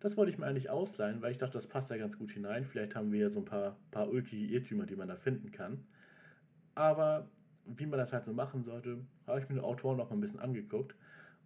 Das 0.00 0.16
wollte 0.16 0.32
ich 0.32 0.38
mir 0.38 0.46
eigentlich 0.46 0.70
ausleihen, 0.70 1.20
weil 1.20 1.30
ich 1.30 1.38
dachte, 1.38 1.54
das 1.54 1.66
passt 1.66 1.90
ja 1.90 1.98
ganz 1.98 2.18
gut 2.18 2.32
hinein. 2.32 2.64
Vielleicht 2.64 2.96
haben 2.96 3.12
wir 3.12 3.20
ja 3.20 3.30
so 3.30 3.40
ein 3.40 3.44
paar, 3.44 3.76
paar 3.90 4.08
ulkige 4.08 4.46
Irrtümer, 4.46 4.86
die 4.86 4.96
man 4.96 5.08
da 5.08 5.16
finden 5.16 5.52
kann. 5.52 5.84
Aber 6.74 7.28
wie 7.66 7.84
man 7.84 7.98
das 7.98 8.12
halt 8.12 8.24
so 8.24 8.32
machen 8.32 8.64
sollte, 8.64 9.04
habe 9.26 9.40
ich 9.40 9.48
mir 9.48 9.56
den 9.56 9.64
Autor 9.64 9.94
noch 9.96 10.08
mal 10.08 10.16
ein 10.16 10.20
bisschen 10.20 10.40
angeguckt. 10.40 10.94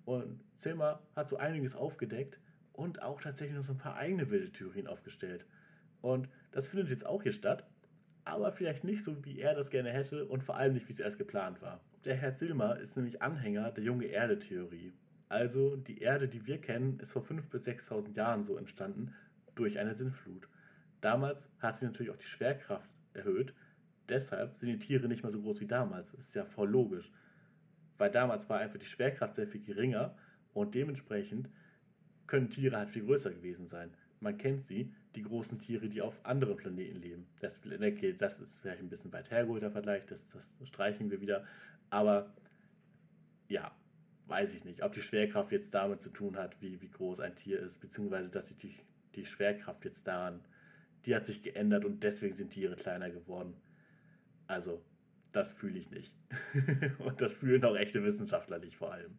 Und 0.05 0.41
Zilmer 0.57 1.01
hat 1.17 1.29
so 1.29 1.37
einiges 1.37 1.75
aufgedeckt 1.75 2.39
und 2.75 3.03
auch 3.03 3.21
tatsächlich 3.21 3.57
noch 3.57 3.65
so 3.65 3.73
ein 3.73 3.79
paar 3.79 3.97
eigene 3.97 4.31
wilde 4.31 4.53
Theorien 4.53 4.87
aufgestellt. 4.87 5.47
Und 6.03 6.29
das 6.53 6.69
findet 6.69 6.91
jetzt 6.91 7.07
auch 7.07 7.23
hier 7.23 7.33
statt, 7.33 7.67
aber 8.25 8.53
vielleicht 8.53 8.85
nicht 8.85 9.03
so, 9.03 9.25
wie 9.25 9.39
er 9.39 9.55
das 9.55 9.71
gerne 9.71 9.91
hätte 9.91 10.27
und 10.27 10.45
vor 10.45 10.57
allem 10.57 10.75
nicht, 10.75 10.89
wie 10.89 10.93
es 10.93 11.01
erst 11.01 11.19
geplant 11.19 11.63
war. 11.63 11.81
Der 12.05 12.17
Herr 12.17 12.35
Zilmer 12.35 12.79
ist 12.79 12.97
nämlich 12.97 13.23
Anhänger 13.23 13.71
der 13.71 13.85
junge 13.85 14.07
Erde-Theorie. 14.07 14.93
Also 15.29 15.77
die 15.77 15.99
Erde, 16.01 16.29
die 16.29 16.47
wir 16.47 16.61
kennen, 16.61 16.99
ist 17.01 17.13
vor 17.13 17.23
5.000 17.23 17.51
bis 17.51 17.67
6.000 17.67 18.15
Jahren 18.15 18.43
so 18.43 18.57
entstanden 18.57 19.15
durch 19.55 19.79
eine 19.79 19.95
Sinnflut. 19.95 20.49
Damals 21.01 21.49
hat 21.59 21.77
sich 21.77 21.89
natürlich 21.89 22.13
auch 22.13 22.19
die 22.19 22.27
Schwerkraft 22.27 22.91
erhöht, 23.15 23.55
deshalb 24.09 24.59
sind 24.59 24.69
die 24.69 24.79
Tiere 24.79 25.09
nicht 25.09 25.23
mehr 25.23 25.33
so 25.33 25.41
groß 25.41 25.61
wie 25.61 25.67
damals. 25.67 26.11
Das 26.11 26.21
ist 26.21 26.35
ja 26.35 26.45
voll 26.45 26.69
logisch. 26.69 27.11
Weil 27.99 28.11
damals 28.11 28.49
war 28.49 28.59
einfach 28.59 28.79
die 28.79 28.87
Schwerkraft 28.87 29.35
sehr 29.35 29.47
viel 29.47 29.63
geringer 29.63 30.17
und 30.53 30.75
dementsprechend 30.75 31.49
können 32.27 32.51
Tiere 32.51 32.77
halt 32.77 32.91
viel 32.91 33.05
größer 33.05 33.31
gewesen 33.31 33.67
sein. 33.67 33.91
Man 34.21 34.39
kennt 34.39 34.65
sie, 34.65 34.93
die 35.15 35.23
großen 35.23 35.59
Tiere, 35.59 35.89
die 35.89 36.03
auf 36.03 36.19
anderen 36.25 36.57
Planeten 36.57 37.01
leben. 37.01 37.27
Das, 37.41 37.61
okay, 37.65 38.15
das 38.17 38.41
ist 38.41 38.59
vielleicht 38.61 38.81
ein 38.81 38.89
bisschen 38.89 39.13
weit 39.13 39.31
hergeholter 39.31 39.71
Vergleich, 39.71 40.05
das, 40.07 40.27
das 40.29 40.55
streichen 40.65 41.11
wir 41.11 41.21
wieder. 41.21 41.45
Aber 41.91 42.33
ja, 43.49 43.75
weiß 44.27 44.55
ich 44.55 44.65
nicht, 44.65 44.83
ob 44.83 44.93
die 44.93 45.03
Schwerkraft 45.03 45.53
jetzt 45.53 45.75
damit 45.75 46.01
zu 46.01 46.11
tun 46.11 46.37
hat, 46.37 46.61
wie, 46.61 46.81
wie 46.81 46.91
groß 46.91 47.21
ein 47.21 47.37
Tier 47.37 47.61
ist, 47.61 47.81
beziehungsweise 47.81 48.31
dass 48.31 48.49
sich 48.49 48.59
die, 48.59 48.75
die 49.15 49.27
Schwerkraft 49.27 49.85
jetzt 49.85 50.07
daran, 50.07 50.41
die 51.05 51.15
hat 51.15 51.27
sich 51.27 51.43
geändert 51.43 51.85
und 51.85 52.03
deswegen 52.03 52.35
sind 52.35 52.51
Tiere 52.51 52.77
kleiner 52.77 53.11
geworden. 53.11 53.55
Also, 54.47 54.83
das 55.33 55.53
fühle 55.53 55.79
ich 55.79 55.91
nicht. 55.91 56.15
und 56.99 57.21
das 57.21 57.33
fühlen 57.33 57.65
auch 57.65 57.77
echte 57.77 58.03
Wissenschaftler 58.03 58.59
nicht 58.59 58.77
vor 58.77 58.93
allem. 58.93 59.19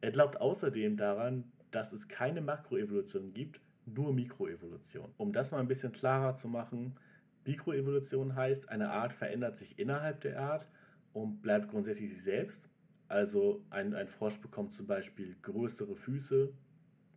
Er 0.00 0.10
glaubt 0.10 0.40
außerdem 0.40 0.96
daran, 0.96 1.44
dass 1.70 1.92
es 1.92 2.08
keine 2.08 2.40
Makroevolution 2.40 3.32
gibt, 3.34 3.60
nur 3.86 4.12
Mikroevolution. 4.12 5.12
Um 5.16 5.32
das 5.32 5.50
mal 5.50 5.60
ein 5.60 5.68
bisschen 5.68 5.92
klarer 5.92 6.34
zu 6.34 6.48
machen, 6.48 6.96
Mikroevolution 7.44 8.34
heißt, 8.34 8.68
eine 8.68 8.90
Art 8.90 9.12
verändert 9.12 9.56
sich 9.56 9.78
innerhalb 9.78 10.20
der 10.20 10.40
Art 10.40 10.66
und 11.12 11.42
bleibt 11.42 11.70
grundsätzlich 11.70 12.10
sie 12.10 12.20
selbst. 12.20 12.68
Also 13.08 13.64
ein, 13.70 13.94
ein 13.94 14.08
Frosch 14.08 14.40
bekommt 14.40 14.72
zum 14.72 14.86
Beispiel 14.86 15.36
größere 15.42 15.96
Füße, 15.96 16.52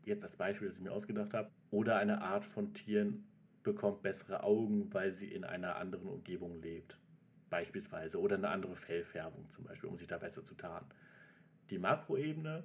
jetzt 0.06 0.24
als 0.24 0.36
Beispiel, 0.36 0.68
das 0.68 0.78
ich 0.78 0.84
mir 0.84 0.92
ausgedacht 0.92 1.34
habe, 1.34 1.52
oder 1.72 1.98
eine 1.98 2.22
Art 2.22 2.46
von 2.46 2.74
Tieren 2.74 3.26
bekommt 3.64 4.02
bessere 4.02 4.44
Augen, 4.44 4.94
weil 4.94 5.14
sie 5.14 5.32
in 5.32 5.44
einer 5.44 5.76
anderen 5.78 6.08
Umgebung 6.08 6.62
lebt, 6.62 6.98
beispielsweise, 7.50 8.20
oder 8.20 8.36
eine 8.36 8.50
andere 8.50 8.76
Fellfärbung 8.76 9.50
zum 9.50 9.66
Beispiel, 9.66 9.90
um 9.90 9.96
sich 9.96 10.08
da 10.08 10.18
besser 10.18 10.44
zu 10.44 10.56
tarnen. 10.56 10.88
Die 11.70 11.80
Makroebene 11.80 12.64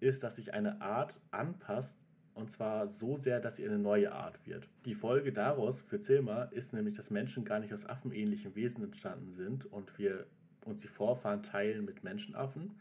ist, 0.00 0.22
dass 0.22 0.36
sich 0.36 0.54
eine 0.54 0.80
Art 0.80 1.14
anpasst 1.30 1.96
und 2.34 2.50
zwar 2.50 2.88
so 2.88 3.16
sehr, 3.16 3.40
dass 3.40 3.56
sie 3.56 3.66
eine 3.66 3.78
neue 3.78 4.12
Art 4.12 4.46
wird. 4.46 4.68
Die 4.84 4.94
Folge 4.94 5.32
daraus 5.32 5.82
für 5.82 6.00
Zilmer 6.00 6.50
ist 6.52 6.72
nämlich, 6.72 6.96
dass 6.96 7.10
Menschen 7.10 7.44
gar 7.44 7.60
nicht 7.60 7.74
aus 7.74 7.86
affenähnlichen 7.86 8.54
Wesen 8.54 8.84
entstanden 8.84 9.30
sind 9.30 9.66
und 9.66 9.98
wir 9.98 10.26
uns 10.64 10.80
die 10.80 10.88
Vorfahren 10.88 11.42
teilen 11.42 11.84
mit 11.84 12.04
Menschenaffen. 12.04 12.78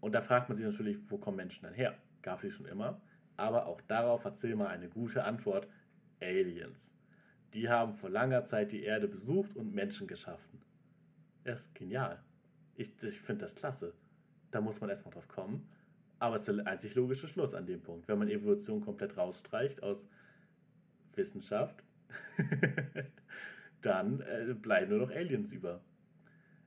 Und 0.00 0.12
da 0.12 0.22
fragt 0.22 0.48
man 0.48 0.56
sich 0.56 0.64
natürlich, 0.64 0.98
wo 1.08 1.18
kommen 1.18 1.36
Menschen 1.36 1.64
dann 1.64 1.74
her? 1.74 1.94
Gab 2.22 2.40
sie 2.40 2.50
schon 2.50 2.66
immer. 2.66 3.00
Aber 3.36 3.66
auch 3.66 3.80
darauf 3.82 4.24
hat 4.24 4.38
Zilmer 4.38 4.68
eine 4.68 4.88
gute 4.88 5.24
Antwort. 5.24 5.68
Aliens. 6.20 6.94
Die 7.54 7.68
haben 7.68 7.94
vor 7.94 8.10
langer 8.10 8.44
Zeit 8.44 8.72
die 8.72 8.82
Erde 8.82 9.08
besucht 9.08 9.54
und 9.56 9.74
Menschen 9.74 10.06
geschaffen. 10.06 10.60
Das 11.44 11.66
ist 11.66 11.74
genial. 11.74 12.20
Ich, 12.76 12.90
ich 13.02 13.20
finde 13.20 13.44
das 13.44 13.54
klasse. 13.54 13.94
Da 14.50 14.60
muss 14.60 14.80
man 14.80 14.90
erstmal 14.90 15.12
drauf 15.12 15.28
kommen. 15.28 15.68
Aber 16.18 16.36
es 16.36 16.48
ist 16.48 16.56
der 16.56 16.66
einzig 16.66 16.94
logische 16.94 17.28
Schluss 17.28 17.54
an 17.54 17.66
dem 17.66 17.80
Punkt. 17.80 18.08
Wenn 18.08 18.18
man 18.18 18.28
Evolution 18.28 18.80
komplett 18.80 19.16
rausstreicht 19.16 19.82
aus 19.82 20.08
Wissenschaft, 21.14 21.82
dann 23.82 24.20
äh, 24.20 24.54
bleiben 24.54 24.90
nur 24.90 25.06
noch 25.06 25.10
Aliens 25.14 25.52
über. 25.52 25.80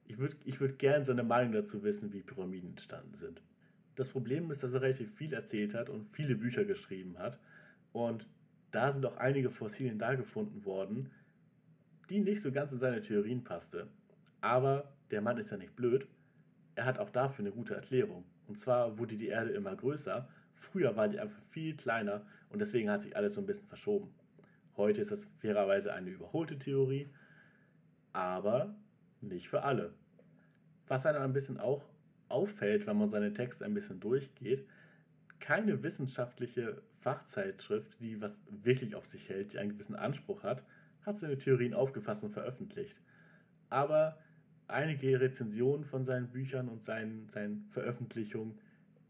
Ich 0.06 0.18
würde 0.18 0.38
ich 0.46 0.60
würd 0.60 0.80
gerne 0.80 1.06
seine 1.06 1.24
Meinung 1.24 1.54
dazu 1.54 1.84
wissen, 1.84 2.14
wie 2.14 2.22
Pyramiden 2.22 2.72
entstanden 2.72 3.16
sind. 3.16 3.42
Das 3.96 4.10
Problem 4.10 4.50
ist, 4.52 4.64
dass 4.64 4.74
er 4.74 4.82
relativ 4.82 5.14
viel 5.16 5.34
erzählt 5.34 5.74
hat 5.74 5.90
und 5.90 6.08
viele 6.16 6.36
Bücher 6.36 6.66
geschrieben 6.66 7.18
hat. 7.18 7.40
Und 7.92 8.28
da 8.72 8.92
sind 8.92 9.06
auch 9.06 9.18
einige 9.18 9.52
Fossilien 9.52 10.00
da 10.00 10.16
gefunden 10.16 10.64
worden, 10.66 11.12
die 12.10 12.20
nicht 12.20 12.42
so 12.42 12.52
ganz 12.52 12.72
in 12.72 12.80
seine 12.80 13.02
Theorien 13.02 13.44
passte. 13.44 13.88
Aber 14.40 14.92
der 15.12 15.22
Mann 15.22 15.38
ist 15.38 15.52
ja 15.52 15.58
nicht 15.58 15.76
blöd. 15.76 16.08
Er 16.82 16.86
hat 16.86 16.98
auch 16.98 17.12
dafür 17.12 17.46
eine 17.46 17.54
gute 17.54 17.76
Erklärung. 17.76 18.24
Und 18.48 18.58
zwar 18.58 18.98
wurde 18.98 19.16
die 19.16 19.28
Erde 19.28 19.52
immer 19.52 19.76
größer. 19.76 20.28
Früher 20.56 20.96
war 20.96 21.08
die 21.08 21.20
einfach 21.20 21.40
viel 21.52 21.78
kleiner 21.78 22.26
und 22.50 22.58
deswegen 22.58 22.90
hat 22.90 23.04
sich 23.04 23.16
alles 23.16 23.36
so 23.36 23.42
ein 23.42 23.46
bisschen 23.46 23.68
verschoben. 23.68 24.12
Heute 24.76 25.00
ist 25.00 25.12
das 25.12 25.28
fairerweise 25.42 25.94
eine 25.94 26.10
überholte 26.10 26.58
Theorie, 26.58 27.08
aber 28.14 28.74
nicht 29.22 29.48
für 29.48 29.62
alle. 29.62 29.94
Was 30.88 31.06
einem 31.06 31.22
ein 31.22 31.34
bisschen 31.34 31.60
auch 31.60 31.84
auffällt, 32.30 32.88
wenn 32.88 32.98
man 32.98 33.10
seine 33.10 33.32
Texte 33.32 33.64
ein 33.64 33.76
bisschen 33.76 34.00
durchgeht, 34.00 34.68
keine 35.40 35.84
wissenschaftliche 35.84 36.82
Fachzeitschrift, 37.02 38.00
die 38.00 38.20
was 38.20 38.40
wirklich 38.50 38.96
auf 38.96 39.06
sich 39.06 39.30
hält, 39.30 39.54
die 39.54 39.60
einen 39.60 39.70
gewissen 39.70 39.96
Anspruch 39.96 40.42
hat, 40.42 40.64
hat 41.06 41.16
seine 41.16 41.38
Theorien 41.38 41.76
aufgefasst 41.76 42.24
und 42.24 42.32
veröffentlicht. 42.32 43.00
Aber 43.70 44.18
einige 44.72 45.20
Rezensionen 45.20 45.86
von 45.86 46.06
seinen 46.06 46.28
Büchern 46.28 46.68
und 46.68 46.84
seinen, 46.84 47.30
seinen 47.30 47.66
Veröffentlichungen, 47.72 48.58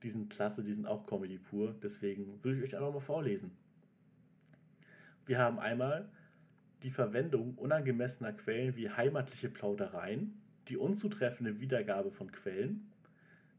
die 0.04 0.10
sind 0.10 0.30
klasse, 0.30 0.64
die 0.64 0.74
sind 0.74 0.88
auch 0.88 1.06
Comedy 1.06 1.38
pur. 1.38 1.76
Deswegen 1.82 2.44
würde 2.44 2.60
ich 2.60 2.64
euch 2.66 2.76
einfach 2.76 2.94
mal 2.94 3.00
vorlesen. 3.00 3.52
Wir 5.26 5.38
haben 5.38 5.60
einmal 5.60 6.10
die 6.84 6.92
Verwendung 6.92 7.56
unangemessener 7.56 8.34
Quellen 8.34 8.76
wie 8.76 8.90
heimatliche 8.90 9.50
Plaudereien, 9.50 10.34
die 10.68 10.78
unzutreffende 10.78 11.60
Wiedergabe 11.60 12.12
von 12.12 12.32
Quellen, 12.32 12.88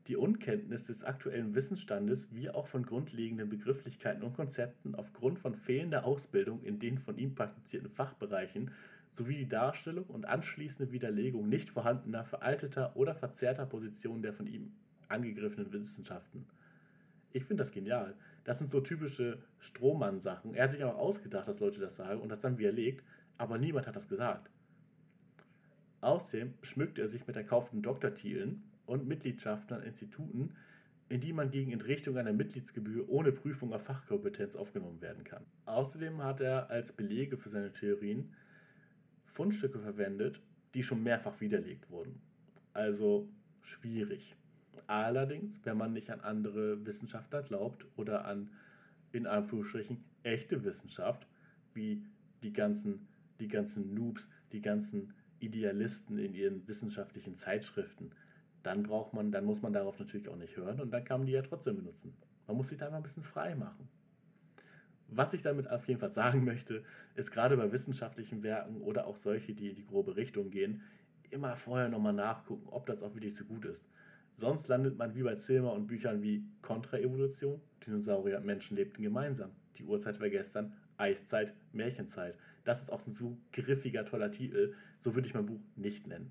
die 0.09 0.17
Unkenntnis 0.17 0.85
des 0.85 1.05
aktuellen 1.05 1.55
Wissensstandes 1.55 2.35
wie 2.35 2.51
auch 2.51 2.67
von 2.67 2.85
grundlegenden 2.85 3.49
Begrifflichkeiten 3.49 4.25
und 4.25 4.35
Konzepten 4.35 4.97
aufgrund 4.97 5.39
von 5.39 5.55
fehlender 5.55 6.05
Ausbildung 6.05 6.63
in 6.65 6.81
den 6.81 6.99
von 6.99 7.17
ihm 7.17 7.37
praktizierten 7.37 7.91
Fachbereichen 7.91 8.73
sowie 9.13 9.37
die 9.37 9.49
Darstellung 9.49 10.07
und 10.07 10.25
anschließende 10.25 10.91
Widerlegung 10.91 11.49
nicht 11.49 11.71
vorhandener, 11.71 12.25
veralteter 12.25 12.97
oder 12.97 13.15
verzerrter 13.15 13.67
Positionen 13.67 14.23
der 14.23 14.33
von 14.33 14.47
ihm 14.47 14.73
angegriffenen 15.09 15.73
Wissenschaften. 15.73 16.47
Ich 17.33 17.45
finde 17.45 17.63
das 17.63 17.73
genial. 17.73 18.15
Das 18.45 18.59
sind 18.59 18.71
so 18.71 18.81
typische 18.81 19.43
Strohmann-Sachen. 19.61 20.55
Er 20.55 20.65
hat 20.65 20.73
sich 20.73 20.83
auch 20.85 20.97
ausgedacht, 20.97 21.47
dass 21.47 21.61
Leute 21.61 21.81
das 21.81 21.97
sagen 21.97 22.21
und 22.21 22.31
das 22.31 22.41
dann 22.41 22.59
widerlegt, 22.59 23.05
aber 23.39 23.59
niemand 23.59 23.87
hat 23.87 23.97
das 23.97 24.09
gesagt. 24.09 24.51
Außerdem 26.01 26.55
schmückt 26.63 26.99
er 26.99 27.09
sich 27.09 27.27
mit 27.27 27.37
erkauften 27.37 27.83
Doktortiteln 27.83 28.65
und 28.87 29.07
Mitgliedschaften 29.07 29.77
an 29.77 29.83
Instituten, 29.85 30.55
in 31.09 31.21
die 31.21 31.33
man 31.33 31.51
gegen 31.51 31.73
Entrichtung 31.73 32.17
einer 32.17 32.33
Mitgliedsgebühr 32.33 33.09
ohne 33.09 33.33
Prüfung 33.33 33.73
auf 33.73 33.85
Fachkompetenz 33.85 34.57
aufgenommen 34.57 35.01
werden 35.01 35.25
kann. 35.25 35.45
Außerdem 35.67 36.23
hat 36.23 36.41
er 36.41 36.71
als 36.71 36.93
Belege 36.93 37.37
für 37.37 37.51
seine 37.51 37.73
Theorien 37.73 38.35
Fundstücke 39.33 39.79
verwendet, 39.79 40.41
die 40.75 40.83
schon 40.83 41.03
mehrfach 41.03 41.41
widerlegt 41.41 41.91
wurden. 41.91 42.21
Also 42.73 43.29
schwierig. 43.63 44.35
Allerdings, 44.87 45.61
wenn 45.65 45.77
man 45.77 45.93
nicht 45.93 46.11
an 46.11 46.21
andere 46.21 46.85
Wissenschaftler 46.87 47.43
glaubt 47.43 47.87
oder 47.97 48.25
an, 48.25 48.51
in 49.13 49.27
Anführungsstrichen, 49.27 50.05
echte 50.23 50.65
Wissenschaft, 50.65 51.27
wie 51.75 52.05
die 52.43 52.53
ganzen, 52.53 53.09
die 53.41 53.49
ganzen 53.49 53.95
Noobs, 53.95 54.29
die 54.53 54.61
ganzen 54.61 55.15
Idealisten 55.41 56.19
in 56.19 56.35
ihren 56.35 56.67
wissenschaftlichen 56.69 57.35
Zeitschriften, 57.35 58.13
dann 58.63 58.83
braucht 58.83 59.13
man, 59.13 59.33
dann 59.33 59.45
muss 59.45 59.63
man 59.63 59.73
darauf 59.73 59.99
natürlich 59.99 60.29
auch 60.29 60.37
nicht 60.37 60.57
hören 60.57 60.81
und 60.81 60.91
dann 60.91 61.05
kann 61.05 61.21
man 61.21 61.27
die 61.27 61.33
ja 61.33 61.43
trotzdem 61.43 61.77
benutzen. 61.77 62.15
Man 62.47 62.57
muss 62.57 62.69
sich 62.69 62.79
da 62.79 62.91
mal 62.91 62.99
ein 62.99 63.03
bisschen 63.03 63.25
frei 63.25 63.55
machen. 63.55 63.89
Was 65.15 65.35
ich 65.35 65.43
damit 65.43 65.69
auf 65.69 65.87
jeden 65.89 66.01
Fall 66.01 66.11
sagen 66.11 66.45
möchte, 66.45 66.85
ist 67.15 67.33
gerade 67.33 67.57
bei 67.57 67.71
wissenschaftlichen 67.71 68.43
Werken 68.43 68.81
oder 68.81 69.07
auch 69.07 69.17
solche, 69.17 69.55
die 69.55 69.71
in 69.71 69.77
die 69.77 69.87
grobe 69.87 70.17
Richtung 70.17 70.51
gehen, 70.51 70.83
immer 71.31 71.55
vorher 71.57 71.89
nochmal 71.89 72.15
nachgucken, 72.15 72.69
ob 72.71 72.87
das 72.87 73.03
auch 73.03 73.15
wirklich 73.15 73.37
so 73.37 73.45
gut 73.45 73.67
ist. 73.67 73.91
Sonst 74.37 74.69
landet 74.69 74.97
man 74.97 75.15
wie 75.15 75.23
bei 75.23 75.35
Zilmer 75.35 75.73
und 75.73 75.87
Büchern 75.87 76.23
wie 76.23 76.45
Kontraevolution, 76.63 77.61
Dinosaurier 77.87 78.39
und 78.39 78.47
Menschen 78.47 78.77
lebten 78.77 79.03
gemeinsam, 79.03 79.51
die 79.77 79.85
Uhrzeit 79.85 80.19
war 80.19 80.31
gestern, 80.31 80.73
Eiszeit, 80.97 81.53
Märchenzeit. 81.73 82.37
Das 82.65 82.83
ist 82.83 82.91
auch 82.91 83.07
ein 83.07 83.13
so 83.13 83.37
griffiger, 83.53 84.05
toller 84.05 84.31
Titel, 84.31 84.75
so 84.99 85.15
würde 85.15 85.27
ich 85.27 85.35
mein 85.35 85.47
Buch 85.47 85.61
nicht 85.77 86.07
nennen. 86.07 86.31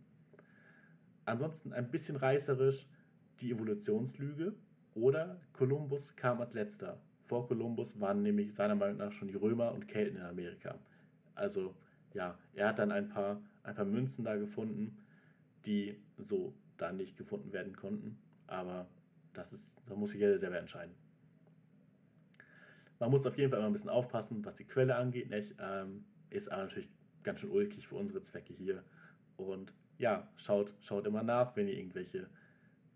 Ansonsten 1.26 1.74
ein 1.74 1.92
bisschen 1.92 2.16
reißerisch 2.16 2.88
die 3.42 3.52
Evolutionslüge 3.52 4.56
oder 4.96 5.40
Kolumbus 5.54 6.16
kam 6.16 6.42
als 6.42 6.54
letzter. 6.54 7.00
Vor 7.32 7.48
Kolumbus 7.48 7.98
waren 7.98 8.24
nämlich 8.24 8.54
seiner 8.54 8.76
Meinung 8.76 8.98
nach 8.98 9.14
schon 9.14 9.30
die 9.30 9.36
Römer 9.36 9.72
und 9.72 9.88
Kelten 9.88 10.18
in 10.18 10.24
Amerika. 10.24 10.78
Also 11.34 11.74
ja, 12.14 12.38
er 12.54 12.68
hat 12.68 12.78
dann 12.78 12.92
ein 12.92 13.08
paar, 13.08 13.42
ein 13.64 13.74
paar 13.74 13.86
Münzen 13.86 14.26
da 14.26 14.36
gefunden, 14.36 14.98
die 15.66 15.96
so 16.18 16.54
da 16.76 16.92
nicht 16.92 17.16
gefunden 17.16 17.54
werden 17.54 17.74
konnten. 17.74 18.20
Aber 18.48 18.90
das 19.32 19.54
ist, 19.54 19.82
da 19.86 19.96
muss 19.96 20.12
sich 20.12 20.20
jeder 20.20 20.40
selber 20.40 20.58
entscheiden. 20.58 20.94
Man 23.00 23.10
muss 23.12 23.26
auf 23.26 23.38
jeden 23.38 23.50
Fall 23.50 23.60
immer 23.60 23.70
ein 23.70 23.74
bisschen 23.74 23.90
aufpassen, 23.90 24.44
was 24.44 24.58
die 24.58 24.66
Quelle 24.66 24.98
angeht. 24.98 25.30
Nicht? 25.30 25.56
Ähm, 25.58 26.04
ist 26.32 26.52
aber 26.52 26.64
natürlich 26.64 26.90
ganz 27.24 27.40
schön 27.40 27.52
ulkig 27.52 27.88
für 27.88 27.96
unsere 27.96 28.22
Zwecke 28.22 28.54
hier. 28.54 28.84
Und 29.38 29.72
ja, 29.98 30.28
schaut, 30.36 30.74
schaut 30.82 31.08
immer 31.08 31.24
nach, 31.24 31.56
wenn 31.56 31.70
ihr 31.70 31.78
irgendwelche 31.78 32.30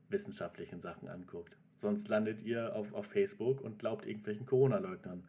wissenschaftlichen 0.09 0.81
Sachen 0.81 1.07
anguckt. 1.07 1.55
Sonst 1.77 2.07
landet 2.07 2.41
ihr 2.41 2.75
auf, 2.75 2.93
auf 2.93 3.07
Facebook 3.07 3.61
und 3.61 3.79
glaubt 3.79 4.05
irgendwelchen 4.05 4.45
Corona-Leugnern. 4.45 5.23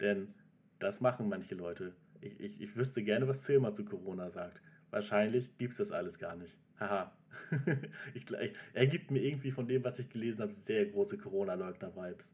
Denn 0.00 0.34
das 0.78 1.00
machen 1.00 1.28
manche 1.28 1.54
Leute. 1.54 1.92
Ich, 2.20 2.40
ich, 2.40 2.60
ich 2.60 2.76
wüsste 2.76 3.02
gerne, 3.02 3.28
was 3.28 3.42
Zilmer 3.42 3.74
zu 3.74 3.84
Corona 3.84 4.30
sagt. 4.30 4.60
Wahrscheinlich 4.90 5.56
gibt 5.58 5.72
es 5.72 5.78
das 5.78 5.92
alles 5.92 6.18
gar 6.18 6.36
nicht. 6.36 6.56
Haha. 6.80 7.12
ich, 8.14 8.24
er 8.72 8.86
gibt 8.86 9.10
mir 9.10 9.20
irgendwie 9.20 9.50
von 9.50 9.66
dem, 9.66 9.84
was 9.84 9.98
ich 9.98 10.08
gelesen 10.08 10.42
habe, 10.42 10.52
sehr 10.52 10.86
große 10.86 11.18
Corona-Leugner-Vibes. 11.18 12.30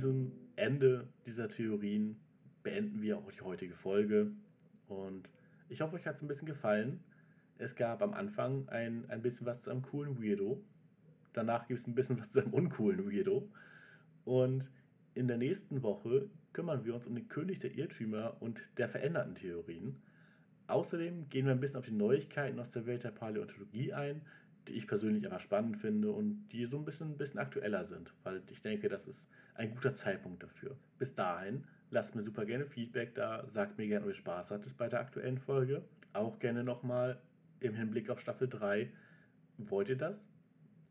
Diesem 0.00 0.32
Ende 0.56 1.06
dieser 1.26 1.50
Theorien 1.50 2.16
beenden 2.62 3.02
wir 3.02 3.18
auch 3.18 3.30
die 3.30 3.42
heutige 3.42 3.74
Folge. 3.74 4.32
Und 4.88 5.28
ich 5.68 5.82
hoffe, 5.82 5.96
euch 5.96 6.06
hat 6.06 6.16
es 6.16 6.22
ein 6.22 6.28
bisschen 6.28 6.46
gefallen. 6.46 7.04
Es 7.58 7.76
gab 7.76 8.00
am 8.00 8.14
Anfang 8.14 8.66
ein, 8.70 9.04
ein 9.10 9.20
bisschen 9.20 9.46
was 9.46 9.60
zu 9.60 9.70
einem 9.70 9.82
coolen 9.82 10.22
Weirdo. 10.22 10.64
Danach 11.34 11.68
gibt 11.68 11.80
es 11.80 11.86
ein 11.86 11.94
bisschen 11.94 12.18
was 12.20 12.30
zu 12.30 12.40
einem 12.40 12.54
uncoolen 12.54 13.12
Weirdo. 13.12 13.50
Und 14.24 14.70
in 15.12 15.28
der 15.28 15.36
nächsten 15.36 15.82
Woche 15.82 16.30
kümmern 16.54 16.86
wir 16.86 16.94
uns 16.94 17.06
um 17.06 17.14
den 17.14 17.28
König 17.28 17.58
der 17.58 17.74
Irrtümer 17.74 18.38
und 18.40 18.58
der 18.78 18.88
veränderten 18.88 19.34
Theorien. 19.34 20.00
Außerdem 20.66 21.28
gehen 21.28 21.44
wir 21.44 21.52
ein 21.52 21.60
bisschen 21.60 21.80
auf 21.80 21.84
die 21.84 21.92
Neuigkeiten 21.92 22.58
aus 22.58 22.72
der 22.72 22.86
Welt 22.86 23.04
der 23.04 23.10
Paläontologie 23.10 23.92
ein, 23.92 24.22
die 24.68 24.74
ich 24.74 24.86
persönlich 24.86 25.26
aber 25.26 25.40
spannend 25.40 25.76
finde 25.78 26.10
und 26.10 26.48
die 26.52 26.66
so 26.66 26.78
ein 26.78 26.84
bisschen, 26.84 27.12
ein 27.12 27.16
bisschen 27.18 27.40
aktueller 27.40 27.84
sind, 27.84 28.12
weil 28.22 28.42
ich 28.50 28.62
denke, 28.62 28.88
das 28.88 29.06
ist 29.06 29.26
ein 29.54 29.74
guter 29.74 29.94
Zeitpunkt 29.94 30.42
dafür. 30.42 30.76
Bis 30.98 31.14
dahin, 31.14 31.64
lasst 31.90 32.14
mir 32.14 32.22
super 32.22 32.44
gerne 32.44 32.66
Feedback 32.66 33.14
da, 33.14 33.46
sagt 33.48 33.78
mir 33.78 33.86
gerne, 33.86 34.04
ob 34.04 34.10
ihr 34.10 34.16
Spaß 34.16 34.50
hattet 34.50 34.76
bei 34.76 34.88
der 34.88 35.00
aktuellen 35.00 35.38
Folge. 35.38 35.82
Auch 36.12 36.38
gerne 36.38 36.64
nochmal 36.64 37.20
im 37.60 37.74
Hinblick 37.74 38.10
auf 38.10 38.20
Staffel 38.20 38.48
3, 38.48 38.90
wollt 39.58 39.88
ihr 39.88 39.96
das? 39.96 40.28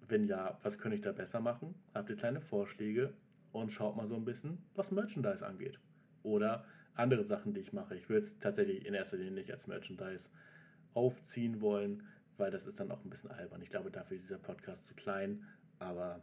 Wenn 0.08 0.26
ja, 0.26 0.60
was 0.64 0.78
könnte 0.78 0.96
ich 0.96 1.02
da 1.02 1.12
besser 1.12 1.40
machen? 1.40 1.76
Habt 1.94 2.10
ihr 2.10 2.16
kleine 2.16 2.42
Vorschläge? 2.42 3.14
Und 3.52 3.72
schaut 3.72 3.96
mal 3.96 4.08
so 4.08 4.16
ein 4.16 4.26
bisschen, 4.26 4.60
was 4.76 4.92
Merchandise 4.92 5.46
angeht. 5.46 5.80
Oder 6.22 6.66
andere 6.94 7.24
Sachen, 7.24 7.54
die 7.54 7.62
ich 7.62 7.74
mache. 7.74 7.96
Ich 7.96 8.10
würde 8.10 8.22
es 8.22 8.38
tatsächlich 8.38 8.86
in 8.86 8.94
erster 8.94 9.18
Linie 9.18 9.34
nicht 9.34 9.52
als 9.52 9.68
Merchandise 9.68 10.30
aufziehen 10.94 11.62
wollen, 11.62 12.04
weil 12.40 12.52
das 12.52 12.68
ist 12.68 12.80
dann 12.80 12.92
auch 12.92 13.04
ein 13.04 13.10
bisschen 13.10 13.32
albern. 13.32 13.62
Ich 13.62 13.70
glaube, 13.70 13.92
dafür 13.92 14.18
ist 14.18 14.24
dieser 14.24 14.40
Podcast 14.40 14.88
zu 14.88 14.96
klein. 14.96 15.46
Aber, 15.80 16.22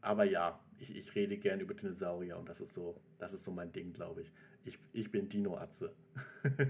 aber 0.00 0.24
ja, 0.24 0.60
ich, 0.78 0.94
ich 0.94 1.14
rede 1.14 1.36
gern 1.36 1.60
über 1.60 1.74
Dinosaurier 1.74 2.38
und 2.38 2.48
das 2.48 2.60
ist 2.60 2.74
so, 2.74 3.00
das 3.18 3.32
ist 3.32 3.44
so 3.44 3.50
mein 3.50 3.72
Ding, 3.72 3.92
glaube 3.92 4.22
ich. 4.22 4.32
Ich, 4.64 4.78
ich 4.92 5.10
bin 5.10 5.28
Dino-Atze. 5.28 5.92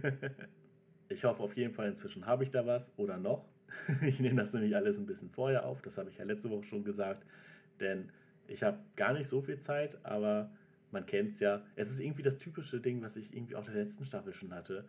ich 1.08 1.24
hoffe 1.24 1.42
auf 1.42 1.56
jeden 1.56 1.74
Fall, 1.74 1.88
inzwischen 1.88 2.26
habe 2.26 2.44
ich 2.44 2.50
da 2.50 2.66
was 2.66 2.92
oder 2.96 3.18
noch. 3.18 3.48
ich 4.02 4.20
nehme 4.20 4.36
das 4.36 4.52
nämlich 4.52 4.74
alles 4.74 4.98
ein 4.98 5.06
bisschen 5.06 5.30
vorher 5.30 5.66
auf, 5.66 5.82
das 5.82 5.98
habe 5.98 6.10
ich 6.10 6.16
ja 6.16 6.24
letzte 6.24 6.50
Woche 6.50 6.64
schon 6.64 6.84
gesagt, 6.84 7.26
denn 7.80 8.10
ich 8.46 8.62
habe 8.62 8.78
gar 8.96 9.12
nicht 9.12 9.28
so 9.28 9.42
viel 9.42 9.58
Zeit, 9.58 9.98
aber 10.04 10.50
man 10.90 11.04
kennt 11.04 11.34
es 11.34 11.40
ja. 11.40 11.62
Es 11.76 11.90
ist 11.90 12.00
irgendwie 12.00 12.22
das 12.22 12.38
typische 12.38 12.80
Ding, 12.80 13.02
was 13.02 13.16
ich 13.16 13.34
irgendwie 13.34 13.56
auch 13.56 13.64
der 13.64 13.74
letzten 13.74 14.06
Staffel 14.06 14.32
schon 14.32 14.54
hatte. 14.54 14.86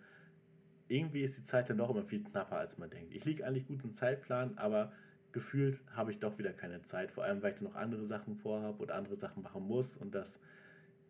Irgendwie 0.89 1.21
ist 1.21 1.37
die 1.37 1.43
Zeit 1.43 1.69
dann 1.69 1.77
doch 1.77 1.89
immer 1.89 2.03
viel 2.03 2.21
knapper, 2.23 2.57
als 2.57 2.77
man 2.77 2.89
denkt. 2.89 3.13
Ich 3.13 3.23
liege 3.23 3.45
eigentlich 3.45 3.67
gut 3.67 3.83
im 3.83 3.93
Zeitplan, 3.93 4.57
aber 4.57 4.91
gefühlt 5.31 5.79
habe 5.95 6.11
ich 6.11 6.19
doch 6.19 6.37
wieder 6.37 6.51
keine 6.51 6.81
Zeit, 6.81 7.11
vor 7.11 7.23
allem 7.23 7.41
weil 7.41 7.53
ich 7.53 7.61
noch 7.61 7.75
andere 7.75 8.05
Sachen 8.05 8.35
vorhabe 8.35 8.83
und 8.83 8.91
andere 8.91 9.15
Sachen 9.15 9.43
machen 9.43 9.65
muss 9.65 9.95
und 9.95 10.13
das, 10.13 10.39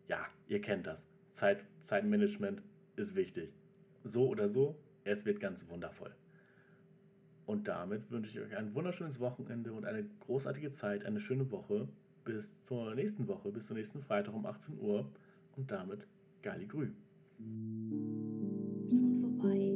ja, 0.07 0.25
ihr 0.47 0.61
kennt 0.61 0.85
das. 0.85 1.07
Zeit, 1.31 1.65
Zeitmanagement 1.81 2.61
ist 2.97 3.15
wichtig. 3.15 3.53
So 4.03 4.27
oder 4.27 4.49
so, 4.49 4.77
es 5.05 5.25
wird 5.25 5.39
ganz 5.39 5.67
wundervoll. 5.69 6.13
Und 7.49 7.67
damit 7.67 8.11
wünsche 8.11 8.29
ich 8.29 8.39
euch 8.45 8.55
ein 8.55 8.75
wunderschönes 8.75 9.19
Wochenende 9.19 9.73
und 9.73 9.83
eine 9.85 10.03
großartige 10.19 10.69
Zeit, 10.69 11.03
eine 11.03 11.19
schöne 11.19 11.49
Woche. 11.49 11.87
Bis 12.23 12.59
zur 12.65 12.93
nächsten 12.93 13.27
Woche, 13.27 13.51
bis 13.51 13.65
zum 13.65 13.75
nächsten 13.75 14.01
Freitag 14.01 14.35
um 14.35 14.45
18 14.45 14.77
Uhr. 14.77 15.11
Und 15.55 15.71
damit 15.71 16.05
Gali 16.43 16.67
Grü. 16.67 16.91
Schon 17.39 19.19
vorbei. 19.19 19.68